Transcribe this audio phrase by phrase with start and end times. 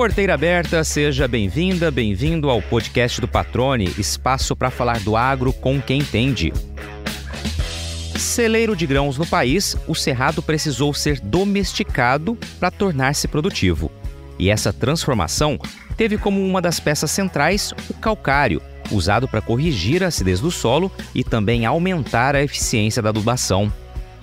[0.00, 5.78] Porteira aberta, seja bem-vinda, bem-vindo ao podcast do Patrone, espaço para falar do agro com
[5.78, 6.54] quem entende.
[8.16, 13.92] Celeiro de grãos no país, o cerrado precisou ser domesticado para tornar-se produtivo.
[14.38, 15.58] E essa transformação
[15.98, 20.90] teve como uma das peças centrais o calcário, usado para corrigir a acidez do solo
[21.14, 23.70] e também aumentar a eficiência da adubação.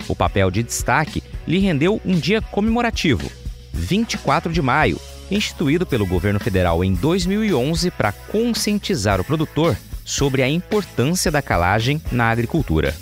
[0.08, 3.30] O papel de destaque lhe rendeu um dia comemorativo,
[3.72, 10.48] 24 de maio, instituído pelo governo federal em 2011 para conscientizar o produtor sobre a
[10.48, 12.94] importância da calagem na agricultura.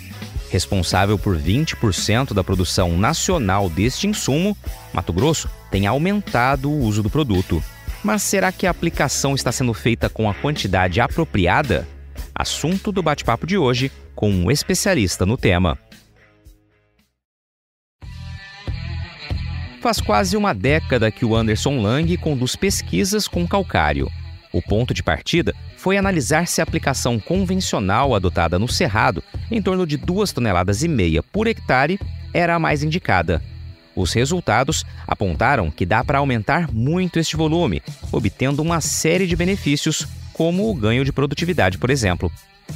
[0.49, 4.57] Responsável por 20% da produção nacional deste insumo,
[4.93, 7.61] Mato Grosso tem aumentado o uso do produto.
[8.03, 11.87] Mas será que a aplicação está sendo feita com a quantidade apropriada?
[12.33, 15.77] Assunto do bate-papo de hoje com um especialista no tema.
[19.87, 24.11] Faz quase uma década que o Anderson Lang conduz pesquisas com calcário.
[24.51, 29.87] O ponto de partida foi analisar se a aplicação convencional adotada no cerrado, em torno
[29.87, 31.97] de 2 toneladas e meia por hectare,
[32.33, 33.41] era a mais indicada.
[33.95, 40.05] Os resultados apontaram que dá para aumentar muito este volume, obtendo uma série de benefícios,
[40.33, 42.29] como o ganho de produtividade, por exemplo.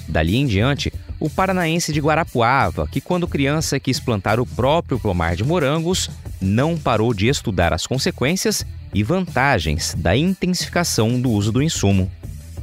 [0.07, 5.35] Dali em diante, o paranaense de Guarapuava, que quando criança quis plantar o próprio pomar
[5.35, 6.09] de morangos,
[6.41, 12.11] não parou de estudar as consequências e vantagens da intensificação do uso do insumo.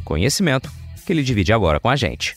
[0.04, 0.70] Conhecimento
[1.06, 2.36] que ele divide agora com a gente.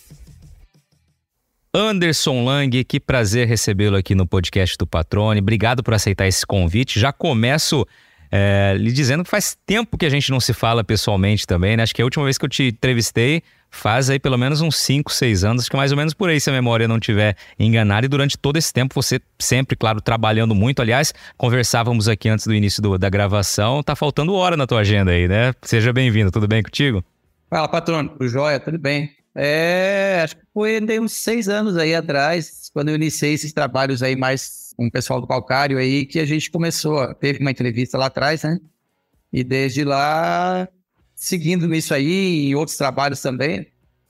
[1.74, 5.40] Anderson Lang, que prazer recebê-lo aqui no podcast do Patrone.
[5.40, 7.00] Obrigado por aceitar esse convite.
[7.00, 7.88] Já começo
[8.32, 11.84] é, lhe dizendo que faz tempo que a gente não se fala pessoalmente também, né?
[11.84, 15.12] Acho que a última vez que eu te entrevistei faz aí pelo menos uns 5,
[15.12, 18.06] 6 anos, acho que mais ou menos por aí, se a memória não tiver enganada.
[18.06, 20.82] E durante todo esse tempo, você sempre, claro, trabalhando muito.
[20.82, 23.84] Aliás, conversávamos aqui antes do início do, da gravação.
[23.84, 25.54] Tá faltando hora na tua agenda aí, né?
[25.62, 27.04] Seja bem-vindo, tudo bem contigo?
[27.50, 28.16] Fala, patrono.
[28.20, 29.12] O Joia, tudo bem?
[29.34, 34.16] É, acho que foi uns seis anos aí atrás, quando eu iniciei esses trabalhos aí
[34.16, 38.44] mais o pessoal do Calcário aí, que a gente começou, teve uma entrevista lá atrás,
[38.44, 38.60] né?
[39.32, 40.68] E desde lá,
[41.16, 43.68] seguindo nisso aí e outros trabalhos também.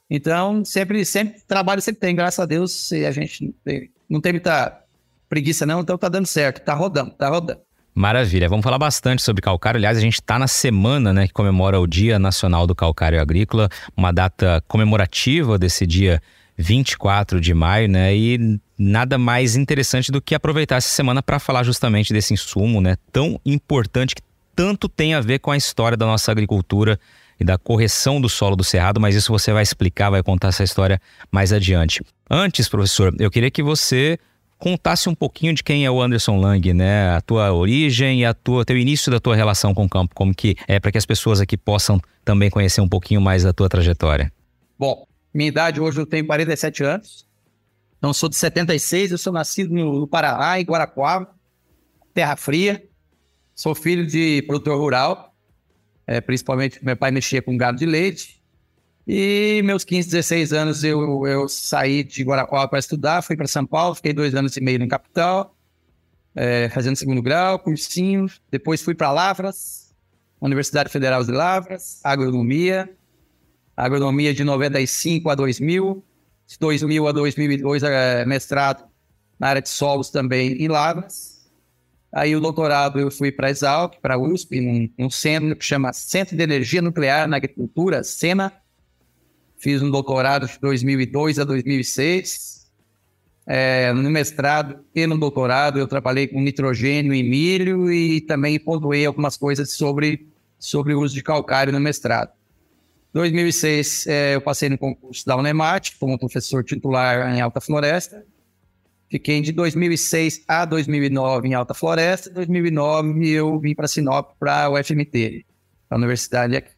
[0.10, 4.22] Então, sempre, sempre, trabalho sempre tem, graças a Deus, e a gente não tem, não
[4.22, 4.82] tem muita
[5.30, 7.62] preguiça não, então tá dando certo, tá rodando, tá rodando.
[7.94, 9.78] Maravilha, vamos falar bastante sobre calcário.
[9.78, 13.70] Aliás, a gente está na semana né, que comemora o Dia Nacional do Calcário Agrícola,
[13.96, 16.22] uma data comemorativa desse dia
[16.58, 18.16] 24 de maio, né?
[18.16, 22.98] E nada mais interessante do que aproveitar essa semana para falar justamente desse insumo, né?
[23.12, 24.24] Tão importante que
[24.56, 27.00] tanto tem a ver com a história da nossa agricultura
[27.40, 30.64] e da correção do solo do cerrado, mas isso você vai explicar, vai contar essa
[30.64, 31.00] história
[31.32, 32.02] mais adiante.
[32.30, 34.18] Antes, professor, eu queria que você
[34.58, 37.16] contasse um pouquinho de quem é o Anderson Lang, né?
[37.16, 40.34] A tua origem e a tua teu início da tua relação com o campo, como
[40.34, 43.70] que é para que as pessoas aqui possam também conhecer um pouquinho mais da tua
[43.70, 44.32] trajetória.
[44.78, 47.31] Bom, minha idade hoje eu tenho 47 anos.
[48.02, 51.30] Então sou de 76, eu sou nascido no, Paraná, em Guarapuava,
[52.16, 52.84] terra fria.
[53.54, 55.36] Sou filho de produtor rural,
[56.08, 58.42] é, principalmente meu pai mexia com gado de leite.
[59.08, 63.68] E meus 15, 16 anos eu, eu saí de Guarapuava para estudar, fui para São
[63.68, 65.56] Paulo, fiquei dois anos e meio na capital,
[66.34, 68.26] é, fazendo segundo grau, cursinho.
[68.50, 69.94] Depois fui para Lavras,
[70.42, 72.90] Universidade Federal de Lavras, agronomia
[73.76, 76.04] agronomia de 95 a 2000,
[76.52, 78.84] de 2000 a 2002 é, mestrado
[79.40, 81.50] na área de solos também em Lavras.
[82.14, 85.64] Aí o doutorado eu fui para a Exalc, para a USP, num, num, centro que
[85.64, 88.52] chama Centro de Energia Nuclear na Agricultura, SENA.
[89.58, 92.70] Fiz um doutorado de 2002 a 2006.
[93.48, 99.06] É, no mestrado e no doutorado eu trabalhei com nitrogênio e milho e também pontuei
[99.06, 100.28] algumas coisas sobre,
[100.60, 102.32] sobre o uso de calcário no mestrado.
[103.14, 108.26] 2006, é, eu passei no concurso da Unemat como professor titular em Alta Floresta.
[109.10, 112.30] Fiquei de 2006 a 2009 em Alta Floresta.
[112.30, 115.46] Em 2009 eu vim para Sinop, para o UFMT,
[115.90, 116.72] a universidade aqui.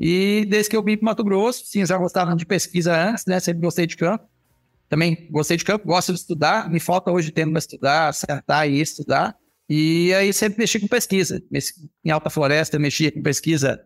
[0.00, 3.38] E desde que eu vim para Mato Grosso, sim, já gostava de pesquisa antes, né?
[3.38, 4.24] Sempre gostei de campo.
[4.88, 6.70] Também gostei de campo, gosto de estudar.
[6.70, 9.36] Me falta hoje tempo para estudar, sentar e estudar.
[9.68, 11.42] E aí sempre mexi com pesquisa.
[12.02, 13.80] Em Alta Floresta, mexia com pesquisa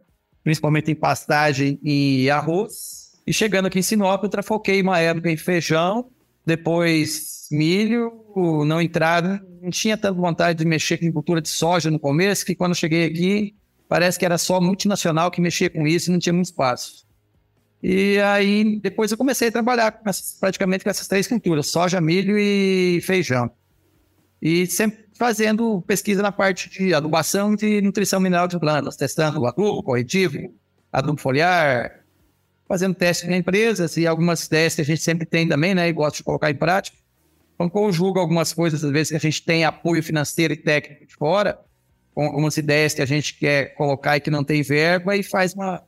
[0.49, 3.13] principalmente em pastagem e arroz.
[3.27, 6.09] E chegando aqui em Sinop, eu trafoquei uma época em feijão,
[6.47, 8.25] depois milho,
[8.65, 12.55] não entrava, não tinha tanta vontade de mexer com cultura de soja no começo, que
[12.55, 13.55] quando cheguei aqui,
[13.87, 17.07] parece que era só multinacional que mexia com isso e não tinha muito espaço.
[17.83, 22.01] E aí, depois eu comecei a trabalhar com essas, praticamente com essas três culturas, soja,
[22.01, 23.51] milho e feijão.
[24.41, 29.47] e sempre fazendo pesquisa na parte de adubação de nutrição mineral de plantas, testando o
[29.47, 30.39] adubo corretivo,
[30.93, 32.05] adubo foliar,
[32.69, 35.93] fazendo testes em empresas e algumas ideias que a gente sempre tem também, né, e
[35.93, 36.97] gosta de colocar em prática.
[37.55, 41.17] Então, conjuga algumas coisas, às vezes, que a gente tem apoio financeiro e técnico de
[41.17, 41.59] fora,
[42.15, 45.55] com algumas ideias que a gente quer colocar e que não tem verba, e faz
[45.55, 45.83] uma.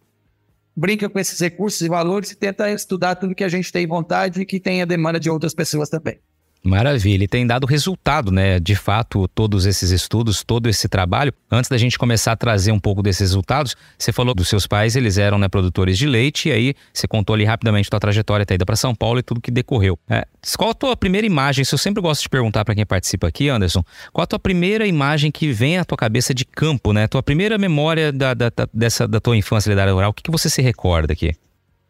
[0.77, 4.41] brinca com esses recursos e valores e tenta estudar tudo que a gente tem vontade
[4.41, 6.19] e que tem a demanda de outras pessoas também.
[6.63, 8.61] Maravilha, e tem dado resultado, né?
[8.61, 11.33] De fato, todos esses estudos, todo esse trabalho.
[11.51, 14.95] Antes da gente começar a trazer um pouco desses resultados, você falou dos seus pais,
[14.95, 18.43] eles eram né, produtores de leite, e aí você contou ali rapidamente a tua trajetória
[18.43, 19.99] até ida para São Paulo e tudo que decorreu.
[20.09, 20.27] É,
[20.59, 21.63] qual a tua primeira imagem?
[21.63, 23.83] Isso eu sempre gosto de perguntar para quem participa aqui, Anderson.
[24.13, 27.09] Qual a tua primeira imagem que vem à tua cabeça de campo, né?
[27.09, 30.23] Tua primeira memória da, da, da dessa, da tua infância da área rural, o que,
[30.23, 31.35] que você se recorda aqui?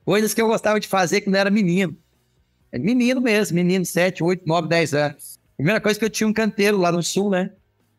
[0.05, 1.96] Coisas que eu gostava de fazer quando era menino.
[2.72, 5.40] É menino mesmo, menino, 7, 8, 9, 10 anos.
[5.56, 7.50] Primeira coisa que eu tinha um canteiro lá no sul, né?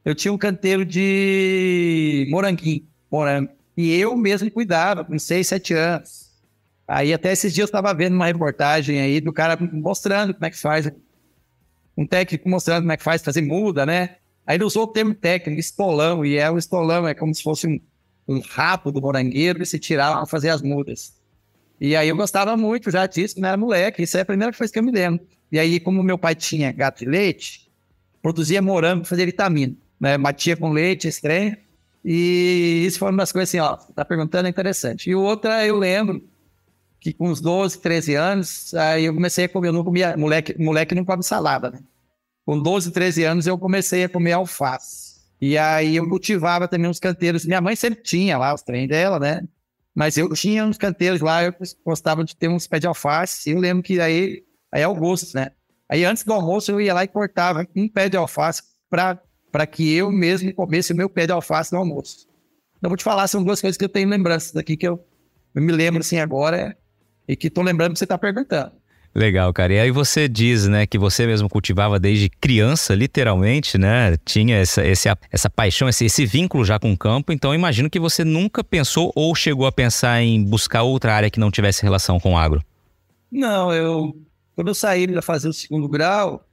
[0.04, 3.52] Eu tinha um canteiro de moranguinho, morango.
[3.78, 6.32] E eu mesmo cuidava, com 6, 7 anos.
[6.88, 10.50] Aí até esses dias eu estava vendo uma reportagem aí do cara mostrando como é
[10.50, 10.92] que faz.
[11.96, 14.18] Um técnico mostrando como é que faz fazer muda, né?
[14.46, 17.68] Aí ele usou o termo técnico, espolão, e é o espolão, é como se fosse
[17.68, 17.80] um,
[18.28, 18.42] um
[18.92, 21.21] do morangueiro que se tirava para fazer as mudas.
[21.82, 24.04] E aí eu gostava muito já disso, quando era moleque.
[24.04, 25.26] Isso é a primeira coisa que eu me lembro.
[25.52, 27.72] E aí, como meu pai tinha gato de leite,
[28.22, 29.76] produzia morango para fazer vitamina.
[30.00, 30.16] Né?
[30.16, 31.58] Batia com leite, estranho.
[32.06, 35.10] E isso foi uma das coisas assim, ó, tá perguntando, é interessante.
[35.10, 36.24] E outra, eu lembro
[37.00, 40.56] que com uns 12, 13 anos, aí eu comecei a comer, eu não comia, moleque,
[40.62, 41.80] moleque não come salada, né?
[42.46, 45.20] Com 12, 13 anos eu comecei a comer alface.
[45.42, 47.44] E aí eu cultivava também uns canteiros.
[47.44, 49.42] Minha mãe sempre tinha lá os trem dela, né?
[49.94, 51.54] Mas eu tinha uns canteiros lá, eu
[51.86, 53.50] gostava de ter uns pés de alface.
[53.50, 55.52] Eu lembro que aí, aí é o gosto, né?
[55.90, 59.94] Aí antes do almoço eu ia lá e cortava um pé de alface para que
[59.94, 62.30] eu mesmo comesse o meu pé de alface no almoço.
[62.78, 65.06] Então vou te falar, são duas coisas que eu tenho lembranças aqui que eu,
[65.54, 66.78] eu me lembro assim agora
[67.28, 68.81] e que estou lembrando que você está perguntando.
[69.14, 69.74] Legal, cara.
[69.74, 74.16] E aí você diz, né, que você mesmo cultivava desde criança, literalmente, né?
[74.24, 77.34] Tinha essa, essa, essa paixão, esse, esse vínculo já com o campo.
[77.34, 81.40] Então, imagino que você nunca pensou ou chegou a pensar em buscar outra área que
[81.40, 82.64] não tivesse relação com o agro.
[83.30, 84.16] Não, eu...
[84.56, 86.46] Quando eu saí para fazer o segundo grau,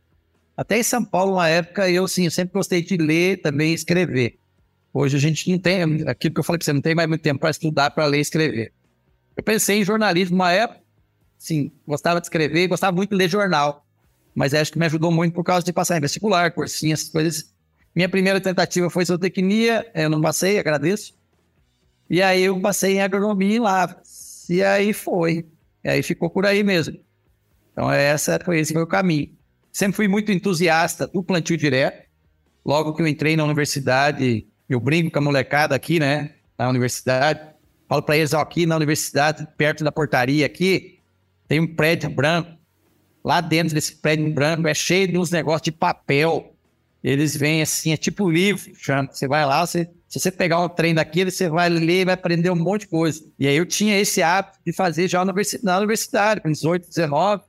[0.57, 4.39] até em São Paulo, uma época, eu, sim, eu sempre gostei de ler também escrever.
[4.93, 7.23] Hoje a gente não tem, aquilo que eu falei para você, não tem mais muito
[7.23, 8.73] tempo para estudar, para ler e escrever.
[9.37, 10.81] Eu pensei em jornalismo uma época,
[11.39, 13.87] sim, gostava de escrever, gostava muito de ler jornal.
[14.35, 17.53] Mas acho que me ajudou muito por causa de passar em vestibular, cursinho, essas coisas.
[17.95, 21.17] Minha primeira tentativa foi zootecnia, eu não passei, agradeço.
[22.11, 24.49] E aí eu passei em agronomia em Lavras.
[24.49, 25.47] E aí foi.
[25.85, 26.99] E aí ficou por aí mesmo.
[27.73, 29.31] Então essa foi esse meu caminho.
[29.73, 32.09] Sempre fui muito entusiasta do plantio direto.
[32.65, 36.35] Logo que eu entrei na universidade, eu brinco com a molecada aqui, né?
[36.59, 37.41] Na universidade.
[37.89, 40.98] Falo para eles, ó, aqui na universidade, perto da portaria aqui,
[41.49, 42.57] tem um prédio branco.
[43.25, 46.55] Lá dentro desse prédio branco é cheio de uns negócios de papel.
[47.03, 49.09] Eles vêm assim, é tipo livro, chama.
[49.11, 52.51] Você vai lá, você, se você pegar um trem daquele, você vai ler, vai aprender
[52.51, 53.25] um monte de coisa.
[53.39, 57.43] E aí eu tinha esse hábito de fazer já na universidade, com 18, 19.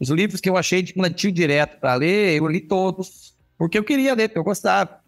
[0.00, 3.34] Os livros que eu achei de plantio direto para ler, eu li todos.
[3.58, 5.00] Porque eu queria ler, porque eu gostava.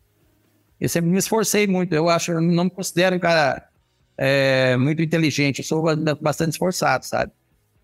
[0.80, 1.94] Eu sempre me esforcei muito.
[1.94, 3.68] Eu acho, eu não me considero um cara
[4.16, 5.58] é, muito inteligente.
[5.58, 5.84] Eu sou
[6.20, 7.32] bastante esforçado, sabe?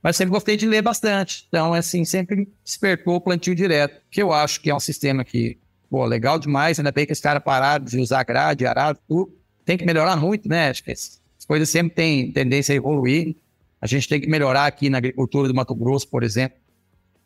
[0.04, 1.46] Mas sempre gostei de ler bastante.
[1.48, 5.56] Então, assim, sempre despertou o plantio direto, que eu acho que é um sistema que,
[5.88, 9.34] pô, legal demais, ainda bem que esse cara pararam de usar grade, arado, tudo.
[9.64, 10.68] Tem que melhorar muito, né?
[10.68, 13.34] Acho que as coisas sempre têm tendência a evoluir.
[13.80, 16.58] A gente tem que melhorar aqui na agricultura do Mato Grosso, por exemplo.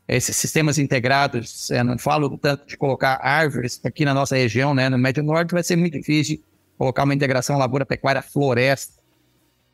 [0.06, 4.88] Esses sistemas integrados, eu não falo tanto de colocar árvores aqui na nossa região, né?
[4.88, 6.40] No Médio Norte vai ser muito difícil
[6.78, 8.97] colocar uma integração lavoura, pecuária, floresta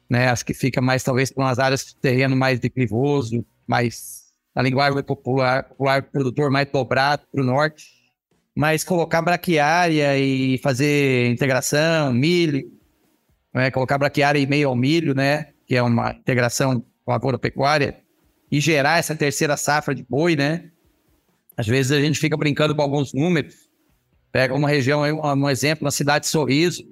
[0.09, 0.35] né?
[0.37, 5.65] Que fica mais, talvez, para umas áreas de terreno mais declivoso, mais, na linguagem popular,
[5.65, 7.87] popular produtor mais dobrado para o norte.
[8.57, 12.71] Mas colocar braquiária e fazer integração, milho,
[13.53, 13.71] né?
[13.71, 15.49] colocar braquiária e meio ao milho, né?
[15.67, 18.01] Que é uma integração lavoura-pecuária,
[18.51, 20.71] e gerar essa terceira safra de boi, né?
[21.57, 23.69] Às vezes a gente fica brincando com alguns números.
[24.31, 26.85] Pega uma região, um exemplo, na cidade de Sorriso,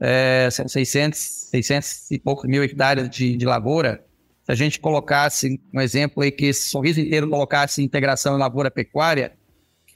[0.00, 4.04] é, 600, 600 e poucos mil hectares de, de lavoura,
[4.44, 8.70] se a gente colocasse um exemplo aí que esse sorriso inteiro colocasse integração em lavoura
[8.70, 9.32] pecuária,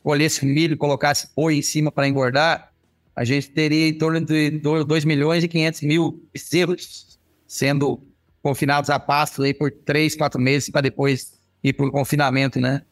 [0.03, 2.71] colhesse milho, colocasse boi em cima para engordar,
[3.17, 8.03] a gente teria em torno de 2 milhões e 500 mil bezerros sendo
[8.43, 12.83] confinados a pasto aí por 3, 4 meses para depois ir para o confinamento, né?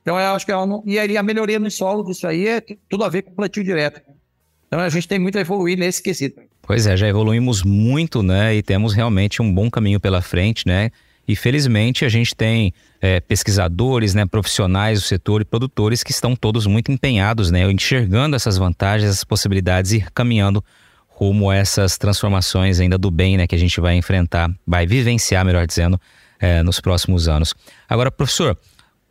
[0.00, 2.60] Então, eu acho que é uma, e aí a melhoria no solo disso aí é
[2.88, 4.00] tudo a ver com o plantio direto.
[4.66, 6.40] Então, a gente tem muito a evoluir nesse quesito.
[6.62, 8.54] Pois é, já evoluímos muito, né?
[8.54, 10.90] E temos realmente um bom caminho pela frente, né?
[11.26, 16.34] E felizmente a gente tem é, pesquisadores, né, profissionais do setor e produtores que estão
[16.34, 20.64] todos muito empenhados, né, enxergando essas vantagens, essas possibilidades e caminhando
[21.08, 25.44] rumo a essas transformações ainda do bem, né, que a gente vai enfrentar, vai vivenciar,
[25.44, 26.00] melhor dizendo,
[26.40, 27.54] é, nos próximos anos.
[27.88, 28.58] Agora, professor,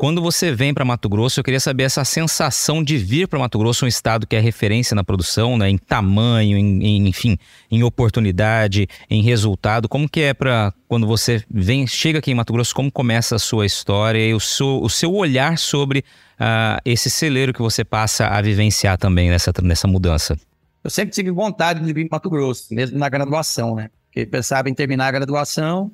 [0.02, 3.60] quando você vem para Mato Grosso, eu queria saber essa sensação de vir para Mato
[3.60, 7.38] Grosso, um estado que é referência na produção, né, em tamanho, em, em enfim,
[7.70, 9.88] em oportunidade, em resultado.
[9.88, 13.40] Como que é para quando você vem, chega aqui em Mato Grosso, como começa a
[13.40, 18.26] sua história e o seu, o seu olhar sobre uh, esse celeiro que você passa
[18.26, 20.36] a vivenciar também nessa, nessa mudança?
[20.84, 23.92] Eu sempre tive vontade de vir para Mato Grosso, mesmo na graduação, né?
[24.06, 25.92] Porque pensava em terminar a graduação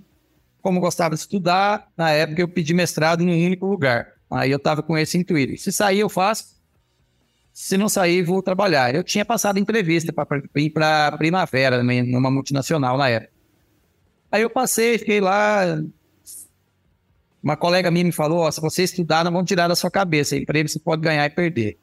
[0.67, 4.11] como gostava de estudar, na época eu pedi mestrado em um único lugar.
[4.29, 5.55] Aí eu estava com esse intuito.
[5.55, 6.57] Se sair, eu faço.
[7.53, 8.93] Se não sair, vou trabalhar.
[8.93, 13.31] Eu tinha passado entrevista para ir para Primavera, numa multinacional na época.
[14.29, 15.81] Aí eu passei, fiquei lá.
[17.41, 20.35] Uma colega minha me falou: oh, se você estudar, não vão tirar da sua cabeça.
[20.35, 21.79] Emprego você pode ganhar e perder.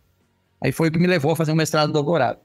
[0.62, 2.38] Aí foi o que me levou a fazer um mestrado doutorado.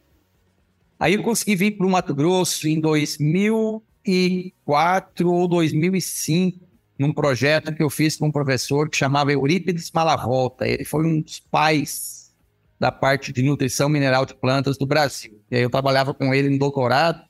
[0.97, 6.59] Aí eu consegui vir para o Mato Grosso em 2000 2004 ou 2005,
[6.97, 10.67] num projeto que eu fiz com um professor que chamava Eurípides Malavolta.
[10.67, 12.33] Ele foi um dos pais
[12.79, 15.39] da parte de nutrição mineral de plantas do Brasil.
[15.51, 17.21] E aí eu trabalhava com ele no doutorado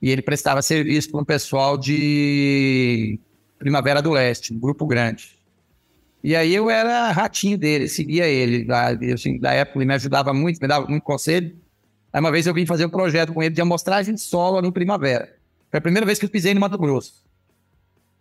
[0.00, 3.18] e ele prestava serviço para um pessoal de
[3.58, 5.36] Primavera do Leste, um grupo grande.
[6.22, 8.64] E aí eu era ratinho dele, seguia ele.
[8.64, 11.56] Da, assim, da época ele me ajudava muito, me dava muito conselho.
[12.12, 14.72] Aí uma vez eu vim fazer um projeto com ele de amostragem de solo no
[14.72, 15.35] Primavera.
[15.70, 17.24] Foi a primeira vez que eu pisei no Mato Grosso.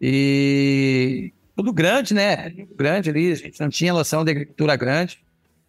[0.02, 2.50] E tudo grande, né?
[2.76, 5.24] Grande ali, a gente não tinha noção de agricultura grande.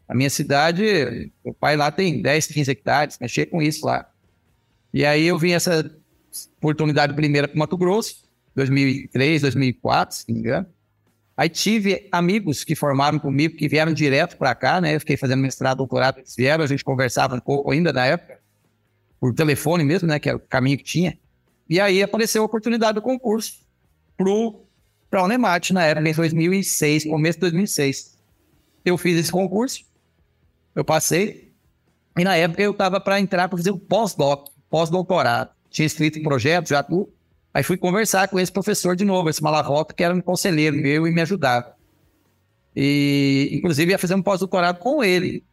[0.09, 4.09] A minha cidade, o pai lá tem 10, 15 hectares, mexer com isso lá.
[4.93, 5.91] E aí eu vim essa
[6.59, 10.67] oportunidade primeira para Mato Grosso, 2003, 2004, se não me engano.
[11.37, 14.95] Aí tive amigos que formaram comigo, que vieram direto para cá, né?
[14.95, 18.41] Eu fiquei fazendo mestrado, doutorado, eles vieram, a gente conversava um pouco ainda na época,
[19.21, 20.19] por telefone mesmo, né?
[20.19, 21.19] Que era o caminho que tinha.
[21.69, 23.65] E aí apareceu a oportunidade do concurso
[25.11, 28.17] para a Unemat, na época, em 2006, começo de 2006.
[28.85, 29.85] Eu fiz esse concurso,
[30.75, 31.53] eu passei,
[32.17, 35.51] e na época eu estava para entrar para fazer o pós-doc, pós-doutorado.
[35.69, 37.13] Tinha escrito projeto, já tudo.
[37.53, 41.07] Aí fui conversar com esse professor de novo, esse Malarrota, que era um conselheiro meu
[41.07, 41.75] e me ajudava.
[42.75, 45.45] E, inclusive, ia fazer um pós-doutorado com ele.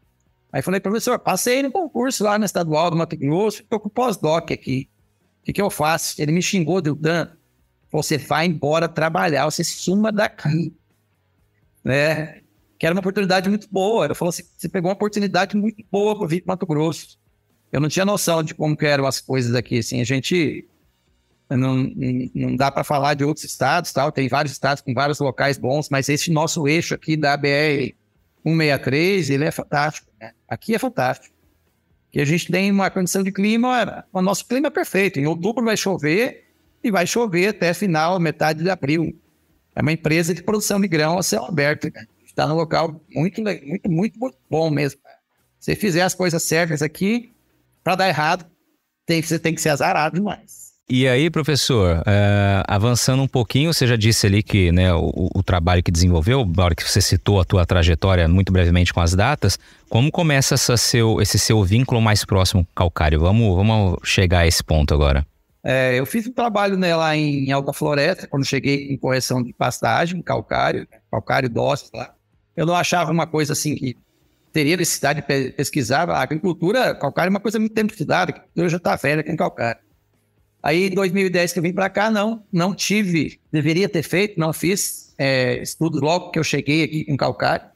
[0.51, 4.51] Aí falei, professor, passei no concurso lá na Estadual do Mato Grosso, estou com pós-doc
[4.51, 4.89] aqui.
[5.43, 6.21] O que, que eu faço?
[6.21, 7.31] Ele me xingou, deu dano.
[7.91, 10.73] Você vai embora trabalhar, você suma daqui.
[11.83, 12.41] Né?
[12.79, 14.05] Que era uma oportunidade muito boa.
[14.05, 17.19] Ele falou assim: você pegou uma oportunidade muito boa para vir para Mato Grosso.
[17.73, 19.79] Eu não tinha noção de como eram as coisas aqui.
[19.79, 20.65] Assim, a gente
[21.49, 21.91] não,
[22.33, 24.13] não dá para falar de outros estados, tal.
[24.13, 27.93] Tem vários estados com vários locais bons, mas esse nosso eixo aqui da BR
[28.43, 30.07] 163, ele é fantástico.
[30.21, 30.31] Né?
[30.47, 31.33] Aqui é fantástico
[32.13, 35.19] que a gente tem uma condição de clima, o nosso clima é perfeito.
[35.19, 36.45] Em outubro vai chover
[36.83, 39.19] e vai chover até final, metade de abril.
[39.75, 41.91] É uma empresa de produção de grão a céu aberto.
[42.23, 45.01] Está num local muito, muito, muito, muito bom mesmo.
[45.59, 47.33] Se fizer as coisas certas aqui,
[47.83, 48.45] para dar errado,
[49.07, 50.62] tem, você tem que ser azarado demais.
[50.89, 55.41] E aí, professor, é, avançando um pouquinho, você já disse ali que né, o, o,
[55.41, 59.13] trabalho que desenvolveu, na hora que você citou a tua trajetória muito brevemente com as
[59.15, 59.57] datas,
[59.89, 63.21] como começa seu, esse seu vínculo mais próximo calcário?
[63.21, 65.25] Vamos, vamos chegar a esse ponto agora.
[65.63, 69.53] É, eu fiz um trabalho né, lá em Alta Floresta, quando cheguei em correção de
[69.53, 72.13] pastagem, calcário, calcário dócil lá.
[72.57, 73.95] Eu não achava uma coisa assim que
[74.51, 76.09] teria necessidade de pesquisar.
[76.09, 79.37] A agricultura, calcário é uma coisa muito tempo estudada, a agricultura já está velha com
[79.37, 79.79] calcário.
[80.63, 84.53] Aí, em 2010 que eu vim para cá, não, não tive, deveria ter feito, não
[84.53, 87.67] fiz é, estudos logo que eu cheguei aqui em Calcário.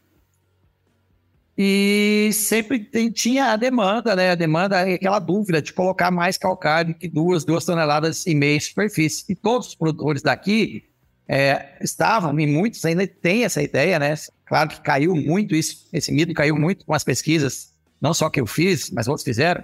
[1.58, 4.32] E sempre tem, tinha a demanda, né?
[4.32, 8.60] A demanda é aquela dúvida de colocar mais calcário que duas, duas toneladas e meia
[8.60, 9.26] de superfície.
[9.28, 10.84] E todos os produtores daqui
[11.28, 14.14] é, estavam, e muitos ainda têm essa ideia, né?
[14.46, 18.40] Claro que caiu muito isso, esse mito caiu muito com as pesquisas, não só que
[18.40, 19.64] eu fiz, mas outros fizeram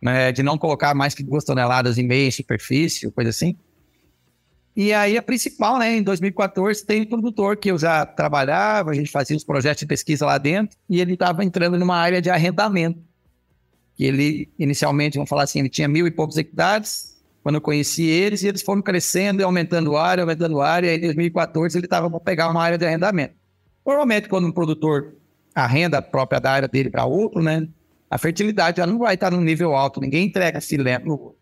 [0.00, 3.56] né, de não colocar mais que duas toneladas e meia em superfície, coisa assim.
[4.74, 8.94] E aí a principal, né, em 2014, tem um produtor que eu já trabalhava, a
[8.94, 12.28] gente fazia os projetos de pesquisa lá dentro, e ele estava entrando numa área de
[12.28, 13.00] arrendamento.
[13.96, 18.04] Que ele, inicialmente, vamos falar assim, ele tinha mil e poucos hectares, quando eu conheci
[18.04, 22.10] eles, e eles foram crescendo e aumentando área, aumentando área, e em 2014 ele estava
[22.10, 23.34] para pegar uma área de arrendamento.
[23.86, 25.14] Normalmente, quando um produtor
[25.54, 27.66] a renda própria da área dele para outro, né?
[28.10, 31.34] A fertilidade já não vai estar no nível alto, ninguém entrega filé no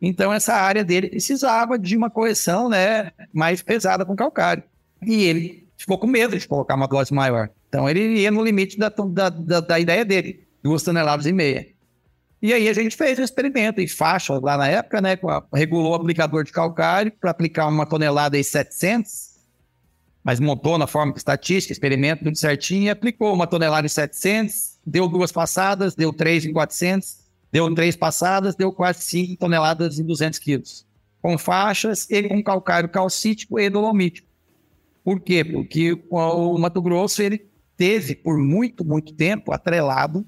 [0.00, 4.62] Então, essa área dele precisava de uma correção né, mais pesada com calcário.
[5.06, 7.50] E ele ficou com medo de colocar uma dose maior.
[7.68, 11.66] Então, ele ia no limite da, da, da, da ideia dele, duas toneladas e meia.
[12.42, 15.16] E aí a gente fez um experimento em faixa lá na época, né?
[15.54, 19.36] Regulou o aplicador de calcário para aplicar uma tonelada e 700,
[20.24, 25.08] mas montou na forma estatística, experimento tudo certinho, e aplicou uma tonelada e 700, deu
[25.08, 27.18] duas passadas, deu três em 400,
[27.50, 30.86] deu três passadas, deu quase 5 toneladas em 200 quilos.
[31.20, 34.26] Com faixas e com calcário calcítico e dolomítico.
[35.04, 35.44] Por quê?
[35.44, 37.46] Porque o Mato Grosso ele
[37.76, 40.26] teve por muito, muito tempo atrelado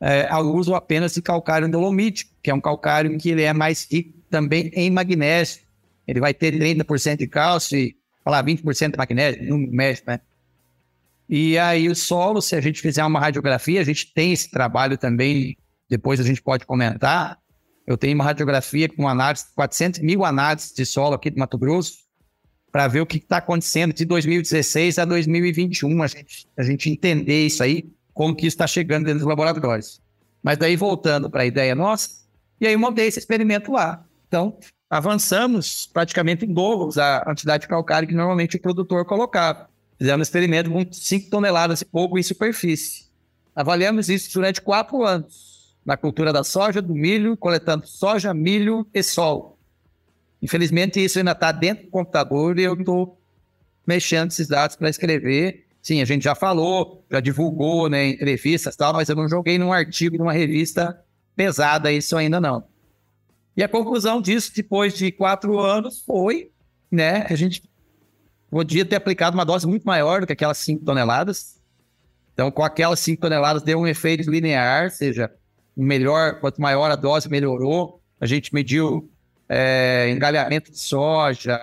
[0.00, 3.86] é, ao uso apenas de calcário dolomítico, que é um calcário que ele é mais
[3.90, 5.62] rico também em magnésio.
[6.06, 10.20] Ele vai ter 30% de cálcio e falar 20% de magnésio, no médio, né?
[11.28, 14.96] E aí o solo, se a gente fizer uma radiografia, a gente tem esse trabalho
[14.96, 15.56] também,
[15.88, 17.38] depois a gente pode comentar.
[17.86, 21.98] Eu tenho uma radiografia com análise, 400 mil análises de solo aqui do Mato Grosso,
[22.70, 27.46] para ver o que está acontecendo de 2016 a 2021, a gente, a gente entender
[27.46, 30.02] isso aí, como que está chegando dentro dos laboratórios.
[30.42, 32.10] Mas daí, voltando para a ideia nossa,
[32.60, 34.04] e aí montei esse experimento lá.
[34.26, 34.58] Então,
[34.90, 39.68] avançamos praticamente em dobro a quantidade de calcário que normalmente o produtor colocava.
[39.98, 43.06] Fizemos um experimento com 5 toneladas e pouco em superfície.
[43.54, 49.02] Avaliamos isso durante quatro anos, na cultura da soja, do milho, coletando soja, milho e
[49.02, 49.58] sol.
[50.40, 53.18] Infelizmente, isso ainda está dentro do computador e eu estou
[53.84, 58.76] mexendo esses dados para escrever Sim, a gente já falou, já divulgou, né, entrevistas e
[58.76, 61.02] tal, mas eu não joguei num artigo, numa revista
[61.34, 62.64] pesada isso ainda não.
[63.56, 66.50] E a conclusão disso, depois de quatro anos, foi,
[66.90, 67.62] né, a gente
[68.50, 71.58] podia ter aplicado uma dose muito maior do que aquelas 5 toneladas.
[72.32, 75.30] Então, com aquelas 5 toneladas, deu um efeito linear, ou seja,
[75.76, 78.00] melhor, quanto maior a dose, melhorou.
[78.20, 79.10] A gente mediu
[79.48, 81.60] é, engalhamento de soja,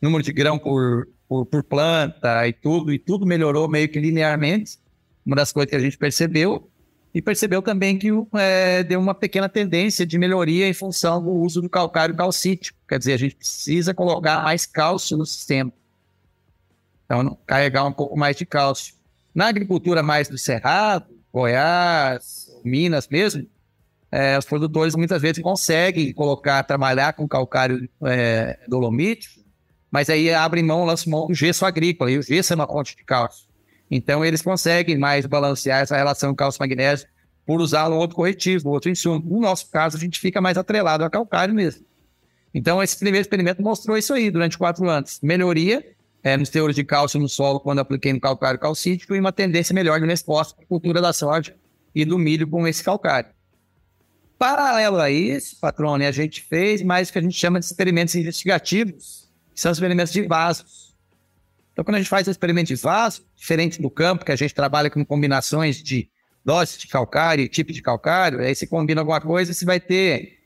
[0.00, 4.78] número de grão por, por, por, planta e tudo, e tudo melhorou meio que linearmente.
[5.24, 6.70] Uma das coisas que a gente percebeu.
[7.14, 11.60] E percebeu também que é, deu uma pequena tendência de melhoria em função do uso
[11.60, 12.78] do calcário calcítico.
[12.86, 15.72] Quer dizer, a gente precisa colocar mais cálcio no sistema.
[17.10, 18.94] Então, carregar um pouco mais de cálcio.
[19.34, 23.46] Na agricultura mais do Cerrado, Goiás, Minas mesmo,
[24.12, 29.40] é, os produtores muitas vezes conseguem colocar, trabalhar com calcário é, dolomítico,
[29.90, 32.94] mas aí abre mão, lança mão do gesso agrícola, e o gesso é uma fonte
[32.94, 33.48] de cálcio.
[33.90, 37.08] Então, eles conseguem mais balancear essa relação cálcio-magnésio
[37.46, 39.24] por usar um outro corretivo, outro insumo.
[39.24, 41.86] No nosso caso, a gente fica mais atrelado a calcário mesmo.
[42.52, 45.18] Então, esse primeiro experimento mostrou isso aí durante quatro anos.
[45.22, 45.82] Melhoria
[46.22, 49.74] é, nos teores de cálcio no solo quando apliquei no calcário calcítico e uma tendência
[49.74, 51.54] melhor de resposta para a cultura da soja
[51.94, 53.30] e do milho com esse calcário.
[54.38, 58.14] Paralelo a isso, patrone, a gente fez mais o que a gente chama de experimentos
[58.14, 60.96] investigativos, que são experimentos de vasos.
[61.72, 64.90] Então, quando a gente faz experimento de vaso, diferente do campo, que a gente trabalha
[64.90, 66.08] com combinações de
[66.44, 70.38] doses de calcário e tipo de calcário, aí você combina alguma coisa, você vai ter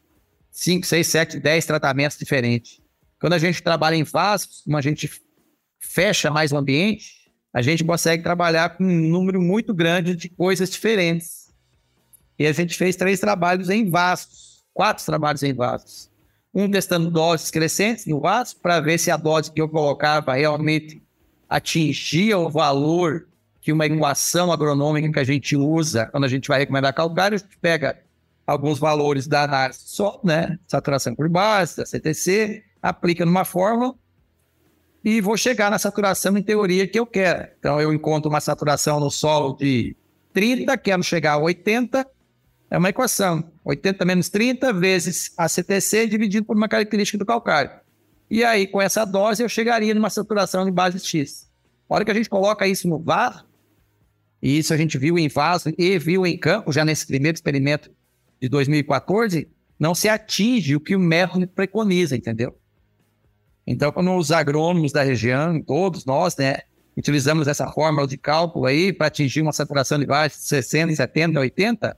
[0.50, 2.80] 5, 6, 7, 10 tratamentos diferentes.
[3.20, 5.08] Quando a gente trabalha em vasos, como a gente
[5.82, 10.70] fecha mais o ambiente, a gente consegue trabalhar com um número muito grande de coisas
[10.70, 11.52] diferentes.
[12.38, 16.12] E a gente fez três trabalhos em vasos, quatro trabalhos em vasos
[16.54, 21.02] um testando doses crescentes no vaso para ver se a dose que eu colocava realmente
[21.48, 23.26] atingia o valor
[23.60, 27.38] que uma equação agronômica que a gente usa quando a gente vai recomendar calcário, a
[27.38, 27.98] gente pega
[28.46, 29.80] alguns valores da análise
[30.24, 33.94] né, saturação por base, da CTC, aplica numa fórmula
[35.04, 37.48] e vou chegar na saturação em teoria que eu quero.
[37.58, 39.96] Então eu encontro uma saturação no solo de
[40.32, 42.06] 30, quero chegar a 80,
[42.70, 43.44] é uma equação.
[43.64, 47.70] 80 menos 30 vezes a CTC dividido por uma característica do calcário.
[48.30, 51.50] E aí, com essa dose, eu chegaria numa saturação de base X.
[51.88, 53.44] A hora que a gente coloca isso no vaso,
[54.40, 57.90] e isso a gente viu em vaso e viu em campo, já nesse primeiro experimento
[58.40, 62.56] de 2014, não se atinge o que o método preconiza, entendeu?
[63.66, 66.58] Então, quando os agrônomos da região, todos nós, né,
[66.96, 71.38] utilizamos essa fórmula de cálculo aí para atingir uma saturação de base de 60, 70,
[71.38, 71.96] 80,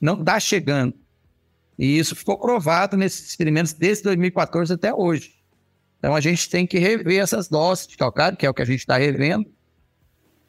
[0.00, 0.94] não está chegando.
[1.78, 5.34] E isso ficou provado nesses experimentos desde 2014 até hoje.
[5.98, 8.64] Então a gente tem que rever essas doses de calcário, que é o que a
[8.66, 9.46] gente está revendo,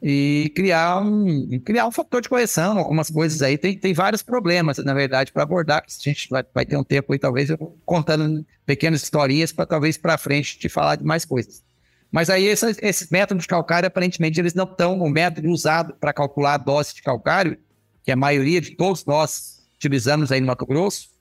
[0.06, 3.58] e criar um, criar um fator de correção, algumas coisas aí.
[3.58, 5.82] Tem, tem vários problemas, na verdade, para abordar.
[5.88, 9.96] A gente vai, vai ter um tempo aí, talvez, eu contando pequenas historinhas para talvez
[9.96, 11.64] para frente te falar de mais coisas.
[12.12, 15.00] Mas aí esses, esses métodos de calcário, aparentemente, eles não estão.
[15.00, 17.58] O método usado para calcular a dose de calcário,
[18.04, 21.12] que a maioria de todos nós utilizamos aí no Mato Grosso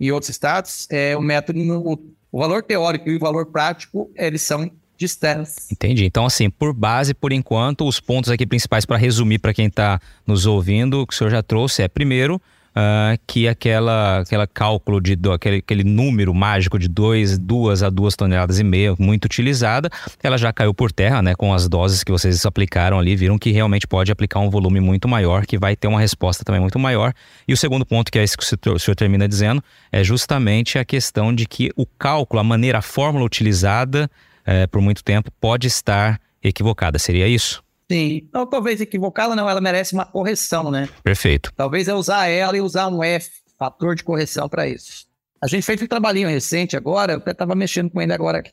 [0.00, 1.92] e outros estados, é o método, no,
[2.32, 4.68] o valor teórico e o valor prático, eles são
[5.02, 5.70] distantes.
[5.70, 6.04] Entendi.
[6.04, 10.00] Então, assim, por base, por enquanto, os pontos aqui principais para resumir para quem está
[10.26, 12.40] nos ouvindo, que o senhor já trouxe é, primeiro,
[12.72, 17.90] uh, que aquela, aquela cálculo de do, aquele, aquele número mágico de 2 duas a
[17.90, 19.90] 2 toneladas e meia, muito utilizada,
[20.22, 21.34] ela já caiu por terra, né?
[21.34, 25.08] Com as doses que vocês aplicaram ali, viram que realmente pode aplicar um volume muito
[25.08, 27.12] maior, que vai ter uma resposta também muito maior.
[27.46, 30.84] E o segundo ponto, que é esse que o senhor termina dizendo, é justamente a
[30.84, 34.10] questão de que o cálculo, a maneira, a fórmula utilizada
[34.44, 36.98] é, por muito tempo pode estar equivocada.
[36.98, 37.62] Seria isso?
[37.90, 38.28] Sim.
[38.32, 40.88] Não, talvez equivocada não, ela merece uma correção, né?
[41.02, 41.52] Perfeito.
[41.54, 45.06] Talvez é usar ela e usar um F, fator de correção para isso.
[45.40, 48.50] A gente fez um trabalhinho recente agora, eu até estava mexendo com ele agora aqui.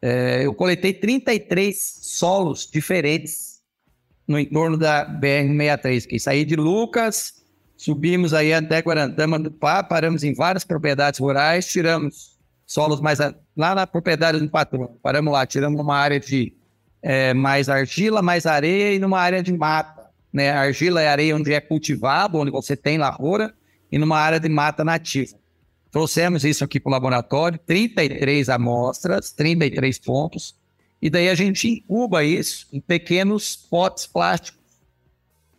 [0.00, 3.60] É, eu coletei 33 solos diferentes
[4.26, 7.44] no entorno da BR-63, que saí de Lucas,
[7.76, 12.31] subimos aí até Guarantama do Pá, paramos em várias propriedades rurais, tiramos
[12.72, 16.54] solos mais a, lá na propriedade do patrão, paramos lá, tiramos uma área de
[17.02, 20.10] é, mais argila, mais areia e numa área de mata.
[20.32, 20.50] Né?
[20.50, 23.52] Argila é areia onde é cultivado, onde você tem lavoura,
[23.90, 25.36] e numa área de mata nativa.
[25.90, 30.56] Trouxemos isso aqui para o laboratório, 33 amostras, 33 pontos,
[31.02, 34.62] e daí a gente incuba isso em pequenos potes plásticos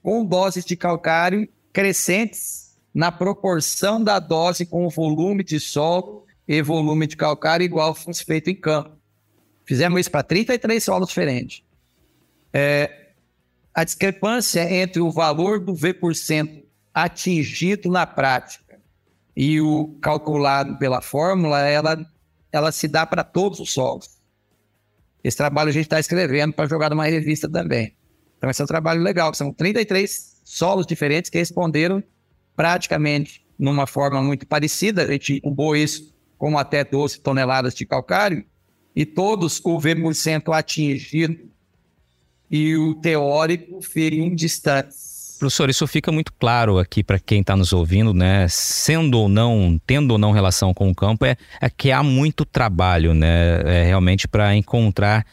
[0.01, 6.61] com doses de calcário crescentes na proporção da dose com o volume de solo e
[6.61, 8.97] volume de calcário igual fosse feito em campo.
[9.65, 11.63] Fizemos isso para 33 solos diferentes.
[12.51, 13.11] É,
[13.73, 18.79] a discrepância entre o valor do V% atingido na prática
[19.35, 22.05] e o calculado pela fórmula, ela,
[22.51, 24.21] ela se dá para todos os solos.
[25.23, 27.95] Esse trabalho a gente está escrevendo para jogar numa revista também.
[28.37, 29.33] Então, esse é um trabalho legal.
[29.33, 32.03] São 33 solos diferentes que responderam
[32.55, 35.03] praticamente numa forma muito parecida.
[35.03, 36.12] A gente incubou isso
[36.43, 38.43] com até 12 toneladas de calcário
[38.93, 41.39] e todos o V% atingido
[42.51, 45.37] e o teórico ficam distantes.
[45.39, 48.45] Professor, isso fica muito claro aqui para quem está nos ouvindo, né?
[48.49, 52.43] Sendo ou não, tendo ou não relação com o campo, é, é que há muito
[52.43, 53.61] trabalho, né?
[53.65, 55.25] É realmente para encontrar